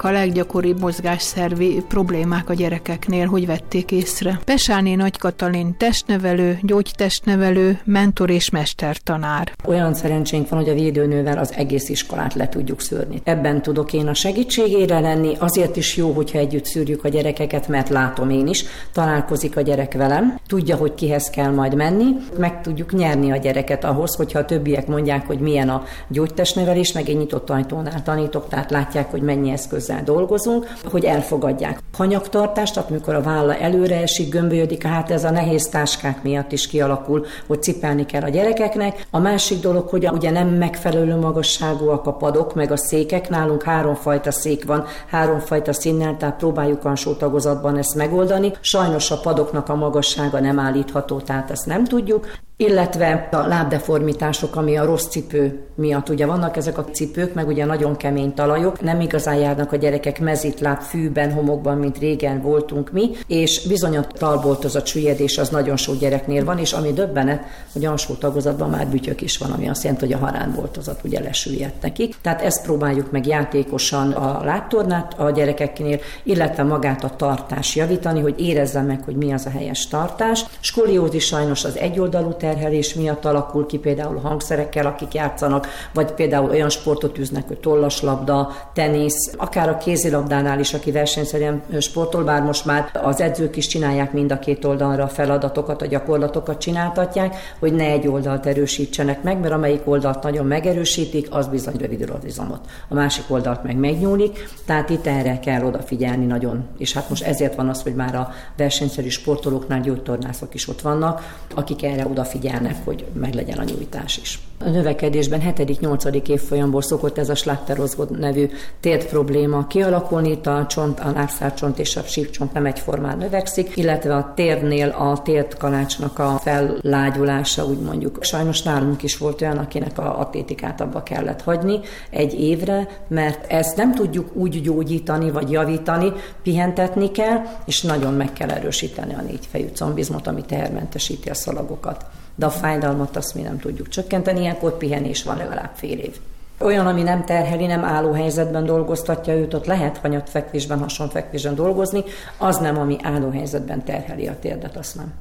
Melyek 0.03 0.19
a 0.19 0.25
leggyakoribb 0.25 0.81
mozgásszervi 0.81 1.83
problémák 1.89 2.49
a 2.49 2.55
gyerekeknél, 2.55 3.27
hogy 3.27 3.47
vették 3.47 3.91
észre? 3.91 4.41
Pesáné 4.45 4.95
Nagy 4.95 5.19
Katalin 5.19 5.77
testnevelő, 5.77 6.59
gyógytestnevelő, 6.63 7.81
mentor 7.85 8.31
és 8.31 8.51
mestertanár. 8.51 9.53
Olyan 9.67 9.95
szerencsénk 9.95 10.49
van, 10.49 10.59
hogy 10.59 10.69
a 10.69 10.75
védőnővel 10.75 11.39
az 11.39 11.53
egész 11.57 11.89
iskolát 11.89 12.35
le 12.35 12.49
tudjuk 12.49 12.81
szűrni. 12.81 13.21
Ebben 13.25 13.63
tudok 13.63 13.93
én 13.93 14.07
a 14.07 14.15
segítségére 14.15 15.01
lenni, 15.01 15.35
azért 15.39 15.77
is 15.77 15.97
jó, 15.97 16.13
hogyha 16.13 16.39
együtt 16.39 16.65
szűrjük 16.65 17.05
a 17.05 17.09
gyerekeket, 17.09 17.69
mert 17.69 17.89
látom 17.89 18.31
én 18.31 18.47
is, 18.47 18.65
találkozik 18.93 19.57
a 19.57 19.61
gyerek 19.61 19.93
velem, 19.93 20.39
tudja, 20.47 20.77
hogy 20.77 20.95
kihez 20.95 21.31
kell 21.31 21.51
majd 21.51 21.75
menni, 21.75 22.17
meg 22.39 22.61
tudjuk 22.61 22.93
nyerni 22.93 23.31
a 23.31 23.37
gyereket 23.37 23.85
ahhoz, 23.85 24.15
hogyha 24.15 24.39
a 24.39 24.45
többiek 24.45 24.87
mondják, 24.87 25.27
hogy 25.27 25.39
milyen 25.39 25.69
a 25.69 25.83
gyógytestnevelés, 26.09 26.93
meg 26.93 27.09
egy 27.09 27.17
nyitott 27.17 27.51
ajtónál 27.51 28.03
tanítok, 28.03 28.49
tehát 28.49 28.71
látják, 28.71 29.11
hogy 29.11 29.23
mennyi 29.23 29.51
eszközzel 29.91 30.03
dolgozunk, 30.05 30.67
hogy 30.91 31.05
elfogadják. 31.05 31.79
Hanyagtartást, 31.97 32.75
tehát 32.75 32.91
amikor 32.91 33.15
a 33.15 33.23
válla 33.23 33.57
előre 33.57 34.01
esik, 34.01 34.29
gömbölyödik, 34.29 34.83
hát 34.87 35.11
ez 35.11 35.25
a 35.25 35.31
nehéz 35.31 35.69
táskák 35.69 36.23
miatt 36.23 36.53
is 36.53 36.67
kialakul, 36.67 37.27
hogy 37.47 37.63
cipelni 37.63 38.07
kell 38.07 38.23
a 38.23 38.29
gyerekeknek. 38.29 39.07
A 39.11 39.19
másik 39.19 39.61
dolog, 39.61 39.89
hogy 39.89 40.09
ugye 40.13 40.31
nem 40.31 40.49
megfelelő 40.49 41.17
magasságúak 41.17 42.07
a 42.07 42.13
padok, 42.13 42.55
meg 42.55 42.73
a 42.73 42.77
székek. 42.77 43.29
Nálunk 43.29 43.63
háromfajta 43.63 44.31
szék 44.31 44.65
van, 44.65 44.85
háromfajta 45.11 45.73
színnel, 45.73 46.17
tehát 46.17 46.37
próbáljuk 46.37 46.85
a 46.85 47.17
tagozatban 47.19 47.77
ezt 47.77 47.95
megoldani. 47.95 48.53
Sajnos 48.61 49.11
a 49.11 49.21
padoknak 49.21 49.69
a 49.69 49.75
magassága 49.75 50.41
nem 50.41 50.59
állítható, 50.59 51.21
tehát 51.21 51.51
ezt 51.51 51.67
nem 51.67 51.85
tudjuk 51.85 52.27
illetve 52.61 53.29
a 53.31 53.47
lábdeformitások, 53.47 54.57
ami 54.57 54.77
a 54.77 54.85
rossz 54.85 55.07
cipő 55.07 55.61
miatt 55.75 56.09
ugye 56.09 56.27
vannak 56.27 56.57
ezek 56.57 56.79
a 56.79 56.85
cipők, 56.85 57.35
meg 57.35 57.47
ugye 57.47 57.65
nagyon 57.65 57.97
kemény 57.97 58.35
talajok, 58.35 58.81
nem 58.81 59.01
igazán 59.01 59.35
járnak 59.35 59.73
a 59.73 59.77
gyerekek 59.77 60.21
mezitláb 60.21 60.81
fűben, 60.81 61.33
homokban, 61.33 61.79
mint 61.79 61.99
régen 61.99 62.43
voltunk 62.43 62.93
mi, 62.93 63.11
és 63.27 63.67
bizony 63.67 63.97
a 63.97 64.07
talboltozat 64.07 64.87
süllyedés 64.87 65.39
az 65.39 65.49
nagyon 65.49 65.77
sok 65.77 65.99
gyereknél 65.99 66.45
van, 66.45 66.59
és 66.59 66.73
ami 66.73 66.93
döbbenet, 66.93 67.43
hogy 67.73 67.85
alsó 67.85 68.15
tagozatban 68.15 68.71
már 68.71 68.87
bütyök 68.87 69.21
is 69.21 69.39
van, 69.39 69.51
ami 69.51 69.69
azt 69.69 69.83
jelenti, 69.83 70.05
hogy 70.05 70.15
a 70.15 70.25
haránboltozat 70.25 71.01
ugye 71.05 71.21
lesüllyedt 71.21 71.83
nekik. 71.83 72.15
Tehát 72.23 72.43
ezt 72.43 72.63
próbáljuk 72.63 73.11
meg 73.11 73.27
játékosan 73.27 74.13
a 74.13 74.45
lábtornát 74.45 75.19
a 75.19 75.31
gyerekeknél, 75.31 75.99
illetve 76.23 76.63
magát 76.63 77.05
a 77.05 77.17
tartás 77.17 77.77
javítani, 77.77 78.21
hogy 78.21 78.41
érezze 78.41 78.83
meg, 78.83 79.01
hogy 79.05 79.17
mi 79.17 79.33
az 79.33 79.47
a 79.47 79.51
helyes 79.51 79.89
tartás. 79.89 80.45
Skoliózis 80.61 81.25
sajnos 81.25 81.65
az 81.65 81.77
egyoldalú 81.77 82.31
terhelés 82.51 82.95
miatt 82.95 83.25
alakul 83.25 83.67
ki, 83.67 83.79
például 83.79 84.19
hangszerekkel, 84.19 84.87
akik 84.87 85.15
játszanak, 85.15 85.67
vagy 85.95 86.13
például 86.13 86.51
olyan 86.51 86.69
sportot 86.69 87.19
üznek, 87.19 87.49
hogy 87.49 87.59
tollaslabda, 87.59 88.53
tenisz, 88.75 89.35
akár 89.37 89.69
a 89.69 89.77
kézilabdánál 89.77 90.61
is, 90.61 90.75
aki 90.75 90.91
versenyszerűen 90.91 91.63
sportol, 91.79 92.25
bár 92.25 92.43
most 92.43 92.65
már 92.65 92.91
az 93.03 93.21
edzők 93.21 93.57
is 93.57 93.67
csinálják 93.67 94.13
mind 94.13 94.33
a 94.33 94.39
két 94.39 94.65
oldalra 94.65 95.03
a 95.03 95.09
feladatokat, 95.09 95.83
a 95.83 95.87
gyakorlatokat 95.87 96.59
csináltatják, 96.59 97.37
hogy 97.59 97.73
ne 97.73 97.85
egy 97.85 98.09
oldalt 98.09 98.47
erősítsenek 98.47 99.23
meg, 99.23 99.41
mert 99.41 99.53
amelyik 99.53 99.83
oldalt 99.85 100.23
nagyon 100.23 100.47
megerősítik, 100.47 101.27
az 101.31 101.47
bizony 101.47 101.77
rövidül 101.79 102.13
az 102.13 102.25
izomot. 102.25 102.61
A 102.89 102.95
másik 102.95 103.25
oldalt 103.29 103.63
meg 103.63 103.77
megnyúlik, 103.77 104.49
tehát 104.67 104.91
itt 104.91 105.07
erre 105.07 105.39
kell 105.39 105.65
odafigyelni 105.65 106.27
nagyon. 106.27 106.65
És 106.79 106.93
hát 106.93 107.09
most 107.09 107.23
ezért 107.23 107.55
van 107.55 107.69
az, 107.69 107.83
hogy 107.83 107.95
már 107.95 108.15
a 108.15 108.33
versenyszerű 108.57 109.09
sportolóknál 109.09 109.81
gyógytornászok 109.81 110.55
is 110.55 110.69
ott 110.69 110.81
vannak, 110.81 111.39
akik 111.55 111.83
erre 111.83 112.07
odafigyelnek 112.07 112.39
figyelnek, 112.41 112.85
hogy 112.85 113.05
meglegyen 113.13 113.59
a 113.59 113.65
nyújtás 113.65 114.17
is. 114.17 114.39
A 114.65 114.69
növekedésben 114.69 115.41
7.-8. 115.41 116.29
évfolyamból 116.29 116.83
szokott 116.83 117.19
ez 117.19 117.29
a 117.29 117.35
slátterozgod 117.35 118.19
nevű 118.19 118.51
tért 118.81 119.09
probléma 119.09 119.67
kialakulni, 119.67 120.31
itt 120.31 120.47
a 120.47 120.67
csont, 120.69 121.01
a 121.01 121.11
lábszárcsont 121.11 121.79
és 121.79 121.97
a 121.97 122.03
sípcsont 122.03 122.53
nem 122.53 122.67
egyformán 122.67 123.19
növekszik, 123.19 123.77
illetve 123.77 124.15
a 124.15 124.33
térnél 124.35 124.89
a 124.89 125.23
tért 125.23 125.57
kalácsnak 125.57 126.19
a 126.19 126.41
fellágyulása, 126.43 127.65
úgy 127.65 127.79
mondjuk. 127.79 128.19
Sajnos 128.21 128.63
nálunk 128.63 129.03
is 129.03 129.17
volt 129.17 129.41
olyan, 129.41 129.59
akinek 129.59 129.99
a 129.99 130.21
atlétikát 130.21 130.81
abba 130.81 131.03
kellett 131.03 131.43
hagyni 131.43 131.81
egy 132.11 132.41
évre, 132.41 132.89
mert 133.09 133.53
ezt 133.53 133.77
nem 133.77 133.95
tudjuk 133.95 134.37
úgy 134.37 134.63
gyógyítani 134.63 135.31
vagy 135.31 135.51
javítani, 135.51 136.13
pihentetni 136.43 137.11
kell, 137.11 137.43
és 137.65 137.83
nagyon 137.83 138.15
meg 138.15 138.33
kell 138.33 138.51
erősíteni 138.51 139.15
a 139.15 139.23
négyfejű 139.23 139.69
combizmot, 139.75 140.27
ami 140.27 140.43
tehermentesíti 140.43 141.29
a 141.29 141.35
szalagokat 141.35 142.05
de 142.35 142.47
a 142.47 142.51
fájdalmat 142.51 143.17
azt 143.17 143.35
mi 143.35 143.43
nem 143.43 143.59
tudjuk 143.59 143.89
csökkenteni, 143.89 144.41
ilyenkor 144.41 144.77
pihenés 144.77 145.23
van 145.23 145.37
legalább 145.37 145.71
fél 145.75 145.99
év. 145.99 146.17
Olyan, 146.59 146.87
ami 146.87 147.03
nem 147.03 147.25
terheli, 147.25 147.67
nem 147.67 147.85
álló 147.85 148.13
helyzetben 148.13 148.65
dolgoztatja 148.65 149.35
őt, 149.35 149.55
ott 149.55 149.67
lehet 149.67 149.99
hanyatfekvésben, 149.99 150.79
hasonfekvésben 150.79 151.55
dolgozni, 151.55 152.05
az 152.39 152.59
nem, 152.59 152.79
ami 152.79 152.97
álló 153.03 153.31
helyzetben 153.31 153.85
terheli 153.85 154.27
a 154.27 154.39
térdet, 154.39 154.77
azt 154.77 154.95
nem 154.95 155.13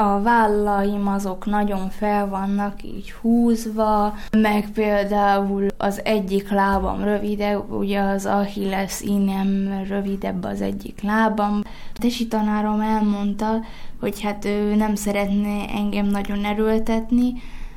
a 0.00 0.22
vállaim 0.22 1.08
azok 1.08 1.46
nagyon 1.46 1.90
fel 1.90 2.28
vannak 2.28 2.82
így 2.82 3.12
húzva, 3.12 4.14
meg 4.30 4.68
például 4.74 5.66
az 5.76 6.00
egyik 6.04 6.50
lábam 6.50 7.02
rövidebb, 7.04 7.72
ugye 7.72 8.00
az 8.00 8.26
Achilles 8.26 9.00
inem 9.00 9.82
rövidebb 9.88 10.44
az 10.44 10.60
egyik 10.60 11.02
lábam. 11.02 11.60
A 11.94 11.98
tesi 11.98 12.28
tanárom 12.28 12.80
elmondta, 12.80 13.60
hogy 14.00 14.22
hát 14.22 14.44
ő 14.44 14.74
nem 14.74 14.94
szeretne 14.94 15.64
engem 15.68 16.06
nagyon 16.06 16.44
erőltetni, 16.44 17.32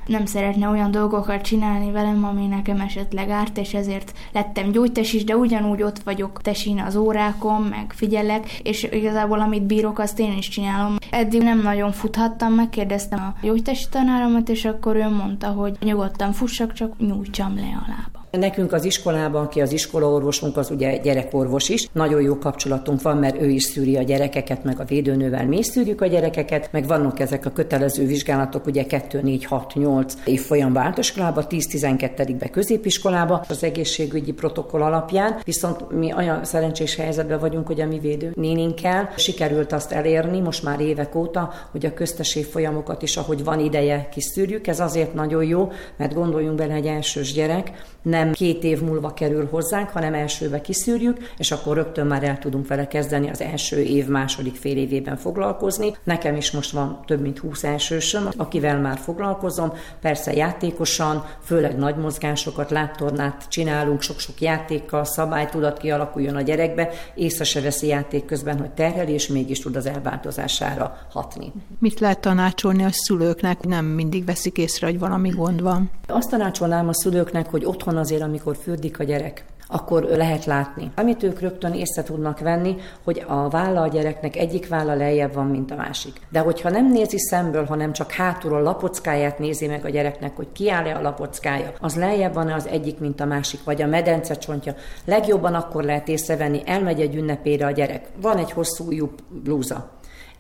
nem 0.05 0.25
szeretne 0.25 0.67
olyan 0.67 0.91
dolgokat 0.91 1.41
csinálni 1.41 1.91
velem, 1.91 2.23
ami 2.23 2.47
nekem 2.47 2.79
esetleg 2.79 3.29
árt, 3.29 3.57
és 3.57 3.73
ezért 3.73 4.13
lettem 4.31 4.71
gyógytes 4.71 5.13
is, 5.13 5.23
de 5.23 5.35
ugyanúgy 5.35 5.83
ott 5.83 5.99
vagyok 5.99 6.41
tesin 6.41 6.79
az 6.79 6.95
órákon, 6.95 7.61
meg 7.61 7.93
figyelek, 7.95 8.59
és 8.63 8.83
igazából 8.91 9.39
amit 9.39 9.63
bírok, 9.63 9.99
azt 9.99 10.19
én 10.19 10.37
is 10.37 10.47
csinálom. 10.47 10.95
Eddig 11.09 11.41
nem 11.41 11.61
nagyon 11.61 11.91
futhattam, 11.91 12.53
megkérdeztem 12.53 13.19
a 13.19 13.45
gyógytesi 13.45 13.85
tanáromat, 13.89 14.49
és 14.49 14.65
akkor 14.65 14.95
ő 14.95 15.09
mondta, 15.09 15.47
hogy 15.47 15.77
nyugodtan 15.79 16.31
fussak, 16.31 16.73
csak 16.73 16.99
nyújtsam 16.99 17.55
le 17.55 17.61
a 17.61 17.85
lába. 17.87 18.22
Nekünk 18.39 18.74
az 18.74 18.86
iskolában, 18.86 19.43
aki 19.43 19.62
az 19.62 19.72
iskolaorvosunk, 19.72 20.58
az 20.58 20.72
ugye 20.72 20.98
gyerekorvos 20.98 21.69
is. 21.69 21.88
Nagyon 21.91 22.22
jó 22.22 22.38
kapcsolatunk 22.38 23.02
van, 23.02 23.17
mert 23.17 23.41
ő 23.41 23.50
is 23.50 23.63
szűri 23.63 23.98
a 23.98 24.02
gyerekeket, 24.02 24.63
meg 24.63 24.80
a 24.80 24.84
védőnővel 24.84 25.46
mi 25.46 25.58
is 25.58 25.65
szűrjük 25.65 26.02
a 26.02 26.06
gyerekeket, 26.06 26.69
meg 26.72 26.88
vannak 26.88 27.19
ezek 27.19 27.46
a 27.46 27.50
kötelező 27.50 28.06
vizsgálatok, 28.06 28.65
ugye 28.65 28.86
2, 28.86 29.22
4, 29.22 29.46
6, 29.46 29.74
8 29.74 30.13
év 30.26 30.41
folyam 30.41 30.67
általánosiskolában, 30.67 31.46
10-12-be 31.50 32.50
középiskolába 32.50 33.46
az 33.50 33.63
egészségügyi 33.63 34.32
protokoll 34.32 34.82
alapján. 34.82 35.39
Viszont 35.43 35.91
mi 35.91 36.13
olyan 36.13 36.43
szerencsés 36.43 36.96
helyzetben 36.96 37.39
vagyunk, 37.39 37.67
hogy 37.67 37.82
a 37.82 37.86
mi 37.86 38.00
védő 38.00 38.32
néninkkel 38.36 39.10
sikerült 39.17 39.72
azt 39.72 39.91
elérni 39.91 40.39
most 40.39 40.63
már 40.63 40.80
évek 40.80 41.15
óta, 41.15 41.54
hogy 41.72 41.86
a 41.86 41.93
köztes 41.93 42.39
folyamokat 42.52 43.02
is, 43.02 43.17
ahogy 43.17 43.43
van 43.43 43.60
ideje, 43.60 44.10
kiszűrjük. 44.12 44.67
Ez 44.67 44.80
azért 44.80 45.13
nagyon 45.13 45.43
jó, 45.43 45.72
mert 45.98 46.13
gondoljunk 46.13 46.56
bele, 46.56 46.74
egy 46.74 46.88
elsős 46.88 47.34
gyerek, 47.34 47.72
nem 48.02 48.22
két 48.31 48.63
év 48.63 48.81
múlva 48.81 49.13
kerül 49.13 49.47
hozzánk, 49.51 49.89
hanem 49.89 50.13
elsőbe 50.13 50.62
kiszűrjük, 50.62 51.17
és 51.38 51.51
akkor 51.51 51.75
rögtön 51.75 52.07
már 52.07 52.23
el 52.23 52.39
tudunk 52.39 52.67
vele 52.67 52.88
kezdeni 52.88 53.29
az 53.29 53.41
első 53.41 53.81
év 53.81 54.07
második 54.07 54.55
fél 54.55 54.77
évében 54.77 55.17
foglalkozni. 55.17 55.95
Nekem 56.03 56.36
is 56.36 56.51
most 56.51 56.71
van 56.71 56.99
több 57.05 57.21
mint 57.21 57.39
20 57.39 57.63
elsősöm, 57.63 58.29
akivel 58.38 58.79
már 58.79 58.97
foglalkozom, 58.97 59.73
persze 60.01 60.33
játékosan, 60.33 61.25
főleg 61.43 61.77
nagy 61.77 61.95
mozgásokat, 61.95 62.71
láttornát 62.71 63.45
csinálunk, 63.49 64.01
sok-sok 64.01 64.41
játékkal, 64.41 65.05
szabálytudat 65.05 65.77
kialakuljon 65.77 66.36
a 66.36 66.41
gyerekbe, 66.41 66.89
észre 67.15 67.43
se 67.43 67.62
veszi 67.62 67.88
játék 67.88 68.25
közben, 68.25 68.59
hogy 68.59 68.71
terheli, 68.71 69.12
és 69.12 69.27
mégis 69.27 69.59
tud 69.59 69.75
az 69.75 69.86
elváltozására 69.86 70.97
hatni. 71.09 71.51
Mit 71.79 71.99
lehet 71.99 72.19
tanácsolni 72.19 72.83
a 72.83 72.89
szülőknek? 72.91 73.63
Nem 73.63 73.86
mindig 73.86 74.25
veszik 74.25 74.57
észre, 74.57 74.88
hogy 74.88 74.99
valami 74.99 75.29
gond 75.29 75.62
van. 75.62 75.91
Azt 76.07 76.29
tanácsolnám 76.29 76.88
a 76.88 76.93
szülőknek, 76.93 77.49
hogy 77.49 77.65
otthon 77.65 77.97
azért, 78.13 78.28
amikor 78.28 78.56
fürdik 78.56 78.99
a 78.99 79.04
gyerek, 79.04 79.45
akkor 79.67 80.04
lehet 80.04 80.45
látni. 80.45 80.91
Amit 80.95 81.23
ők 81.23 81.39
rögtön 81.39 81.73
észre 81.73 82.04
tudnak 82.04 82.39
venni, 82.39 82.76
hogy 83.04 83.23
a 83.28 83.49
válla 83.49 83.82
a 83.82 83.88
gyereknek 83.88 84.36
egyik 84.36 84.67
válla 84.67 84.93
lejjebb 84.93 85.34
van, 85.34 85.47
mint 85.47 85.71
a 85.71 85.76
másik. 85.76 86.21
De 86.30 86.39
hogyha 86.39 86.69
nem 86.69 86.91
nézi 86.91 87.19
szemből, 87.19 87.65
hanem 87.65 87.93
csak 87.93 88.12
hátul 88.12 88.54
a 88.54 88.62
lapockáját 88.62 89.39
nézi 89.39 89.67
meg 89.67 89.86
a 89.86 89.89
gyereknek, 89.89 90.36
hogy 90.36 90.47
kiáll-e 90.52 90.95
a 90.95 91.02
lapockája, 91.02 91.71
az 91.80 91.95
lejjebb 91.95 92.34
van 92.34 92.52
az 92.52 92.67
egyik, 92.67 92.99
mint 92.99 93.19
a 93.19 93.26
másik, 93.26 93.63
vagy 93.63 93.82
a 93.82 93.88
medence 93.88 94.34
csontja. 94.34 94.76
Legjobban 95.06 95.54
akkor 95.54 95.84
lehet 95.84 96.08
észrevenni, 96.08 96.62
elmegy 96.65 97.02
egy 97.02 97.15
ünnepére 97.15 97.65
a 97.65 97.71
gyerek. 97.71 98.08
Van 98.21 98.38
egy 98.38 98.52
hosszú 98.52 98.86
ujjú 98.88 99.10
blúza. 99.43 99.89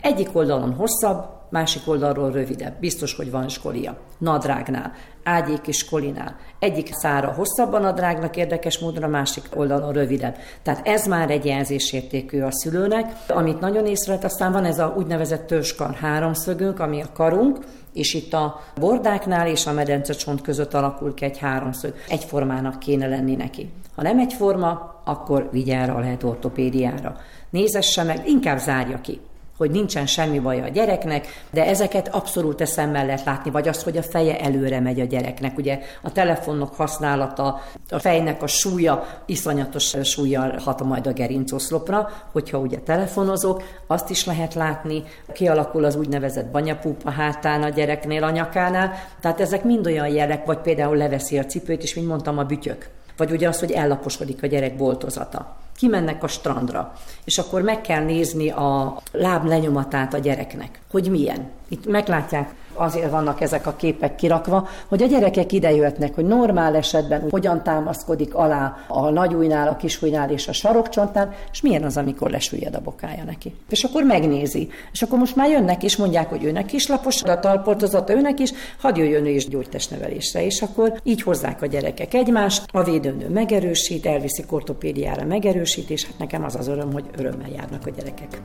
Egyik 0.01 0.29
oldalon 0.35 0.73
hosszabb, 0.73 1.42
másik 1.53 1.81
oldalról 1.85 2.31
rövidebb. 2.31 2.79
Biztos, 2.79 3.15
hogy 3.15 3.31
van 3.31 3.49
skolia. 3.49 3.97
Nadrágnál, 4.17 4.91
ágyék 5.23 5.67
és 5.67 5.89
kolinál. 5.89 6.35
Egyik 6.59 6.93
szára 6.93 7.31
hosszabban 7.31 7.81
a 7.81 7.85
nadrágnak 7.85 8.37
érdekes 8.37 8.79
módon, 8.79 9.03
a 9.03 9.07
másik 9.07 9.43
oldalon 9.55 9.93
rövidebb. 9.93 10.35
Tehát 10.63 10.87
ez 10.87 11.07
már 11.07 11.29
egy 11.29 11.45
jelzésértékű 11.45 12.41
a 12.41 12.51
szülőnek. 12.51 13.15
Amit 13.27 13.59
nagyon 13.59 13.85
észrevett, 13.85 14.23
aztán 14.23 14.51
van 14.51 14.65
ez 14.65 14.79
a 14.79 14.93
úgynevezett 14.97 15.47
törzskar 15.47 15.93
háromszögünk, 15.93 16.79
ami 16.79 17.01
a 17.01 17.11
karunk, 17.13 17.57
és 17.93 18.13
itt 18.13 18.33
a 18.33 18.59
bordáknál 18.79 19.47
és 19.47 19.65
a 19.65 19.73
medencecsont 19.73 20.41
között 20.41 20.73
alakul 20.73 21.13
ki 21.13 21.25
egy 21.25 21.37
háromszög. 21.37 21.93
Egyformának 22.07 22.79
kéne 22.79 23.07
lenni 23.07 23.35
neki. 23.35 23.69
Ha 23.95 24.01
nem 24.01 24.19
egyforma, 24.19 25.01
akkor 25.05 25.49
vigyára 25.51 25.99
lehet 25.99 26.23
ortopédiára. 26.23 27.17
Nézesse 27.49 28.03
meg, 28.03 28.27
inkább 28.27 28.57
zárja 28.57 29.01
ki 29.01 29.19
hogy 29.57 29.71
nincsen 29.71 30.05
semmi 30.05 30.39
baj 30.39 30.61
a 30.61 30.67
gyereknek, 30.67 31.27
de 31.51 31.65
ezeket 31.65 32.07
abszolút 32.07 32.61
eszemmel 32.61 33.05
lehet 33.05 33.25
látni, 33.25 33.51
vagy 33.51 33.67
az, 33.67 33.83
hogy 33.83 33.97
a 33.97 34.03
feje 34.03 34.39
előre 34.39 34.79
megy 34.79 34.99
a 34.99 35.05
gyereknek. 35.05 35.57
Ugye 35.57 35.79
a 36.01 36.11
telefonok 36.11 36.75
használata, 36.75 37.61
a 37.89 37.99
fejnek 37.99 38.43
a 38.43 38.47
súlya, 38.47 39.07
iszonyatos 39.25 39.95
súlyjal 40.03 40.59
hat 40.63 40.83
majd 40.83 41.07
a 41.07 41.13
gerincoszlopra, 41.13 42.09
hogyha 42.31 42.57
ugye 42.57 42.77
telefonozok, 42.77 43.63
azt 43.87 44.09
is 44.09 44.25
lehet 44.25 44.53
látni, 44.53 45.03
kialakul 45.33 45.83
az 45.83 45.95
úgynevezett 45.95 46.51
banyapúp 46.51 47.01
a 47.05 47.11
hátán 47.11 47.63
a 47.63 47.69
gyereknél, 47.69 48.23
a 48.23 48.29
nyakánál, 48.29 48.91
tehát 49.21 49.41
ezek 49.41 49.63
mind 49.63 49.85
olyan 49.85 50.07
jelek, 50.07 50.45
vagy 50.45 50.57
például 50.57 50.97
leveszi 50.97 51.39
a 51.39 51.45
cipőt, 51.45 51.83
és 51.83 51.95
mint 51.95 52.07
mondtam, 52.07 52.37
a 52.37 52.43
bütyök. 52.43 52.89
Vagy 53.17 53.31
ugye 53.31 53.47
az, 53.47 53.59
hogy 53.59 53.71
ellaposodik 53.71 54.43
a 54.43 54.47
gyerek 54.47 54.77
boltozata 54.77 55.62
kimennek 55.75 56.23
a 56.23 56.27
strandra, 56.27 56.93
és 57.23 57.37
akkor 57.37 57.61
meg 57.61 57.81
kell 57.81 58.03
nézni 58.03 58.49
a 58.49 58.97
láb 59.11 59.45
lenyomatát 59.45 60.13
a 60.13 60.17
gyereknek, 60.17 60.79
hogy 60.91 61.09
milyen. 61.09 61.49
Itt 61.67 61.87
meglátják 61.87 62.53
azért 62.73 63.11
vannak 63.11 63.41
ezek 63.41 63.67
a 63.67 63.75
képek 63.75 64.15
kirakva, 64.15 64.67
hogy 64.87 65.01
a 65.01 65.05
gyerekek 65.05 65.51
idejöhetnek, 65.51 66.15
hogy 66.15 66.25
normál 66.25 66.75
esetben 66.75 67.27
hogyan 67.29 67.63
támaszkodik 67.63 68.35
alá 68.35 68.77
a 68.87 69.09
nagyújnál, 69.09 69.67
a 69.67 69.75
kisújnál 69.75 70.29
és 70.29 70.47
a 70.47 70.53
sarokcsontnál, 70.53 71.33
és 71.51 71.61
milyen 71.61 71.83
az, 71.83 71.97
amikor 71.97 72.29
lesüllyed 72.29 72.75
a 72.75 72.81
bokája 72.81 73.23
neki. 73.23 73.55
És 73.69 73.83
akkor 73.83 74.03
megnézi. 74.03 74.69
És 74.91 75.01
akkor 75.01 75.19
most 75.19 75.35
már 75.35 75.49
jönnek 75.49 75.83
és 75.83 75.97
mondják, 75.97 76.29
hogy 76.29 76.43
őnek 76.43 76.73
is 76.73 76.87
lapos 76.87 77.23
a 77.23 77.39
talpoltozata, 77.39 78.13
őnek 78.13 78.39
is, 78.39 78.51
hadd 78.79 78.97
jöjjön 78.97 79.25
ő 79.25 79.29
is 79.29 79.47
gyógytestnevelésre. 79.47 80.45
És 80.45 80.61
akkor 80.61 80.99
így 81.03 81.21
hozzák 81.21 81.61
a 81.61 81.65
gyerekek 81.65 82.13
egymást, 82.13 82.63
a 82.71 82.83
védőnő 82.83 83.29
megerősít, 83.29 84.05
elviszik 84.05 84.51
ortopédiára 84.51 85.25
megerősít, 85.25 85.89
és 85.89 86.05
hát 86.05 86.17
nekem 86.17 86.43
az 86.43 86.55
az 86.55 86.67
öröm, 86.67 86.93
hogy 86.93 87.05
örömmel 87.17 87.49
járnak 87.49 87.85
a 87.85 87.89
gyerekek. 87.89 88.41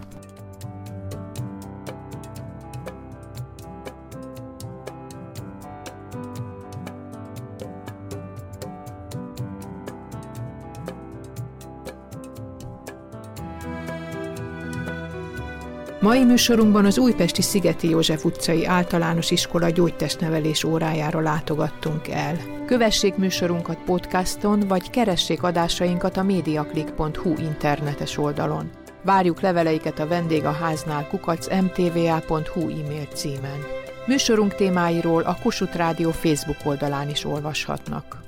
Mai 16.09 16.25
műsorunkban 16.25 16.85
az 16.85 16.99
újpesti 16.99 17.43
Szigeti 17.43 17.89
József 17.89 18.25
utcai 18.25 18.67
általános 18.67 19.31
iskola 19.31 19.71
gyógytestnevelés 19.71 20.65
órájára 20.65 21.21
látogattunk 21.21 22.09
el. 22.09 22.37
Kövessék 22.67 23.17
műsorunkat 23.17 23.79
podcaston, 23.85 24.61
vagy 24.69 24.91
keressék 24.91 25.43
adásainkat 25.43 26.17
a 26.17 26.23
mediaclick.hu 26.23 27.35
internetes 27.39 28.19
oldalon. 28.19 28.71
Várjuk 29.05 29.41
leveleiket 29.41 29.99
a 29.99 30.07
vendégháznál 30.07 31.09
kukac 31.09 31.47
mtva.hu 31.63 32.61
e-mail 32.61 33.07
címen. 33.15 33.59
Műsorunk 34.07 34.55
témáiról 34.55 35.23
a 35.23 35.37
Kossuth 35.43 35.77
Rádió 35.77 36.11
Facebook 36.11 36.59
oldalán 36.65 37.09
is 37.09 37.25
olvashatnak. 37.25 38.23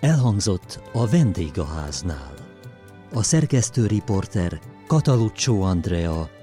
Elhangzott 0.00 0.80
a 0.92 1.06
vendégháznál. 1.06 2.34
A 3.14 3.22
szerkesztő 3.22 3.86
riporter 3.86 4.60
Kataluccio 4.86 5.60
Andrea 5.60 6.42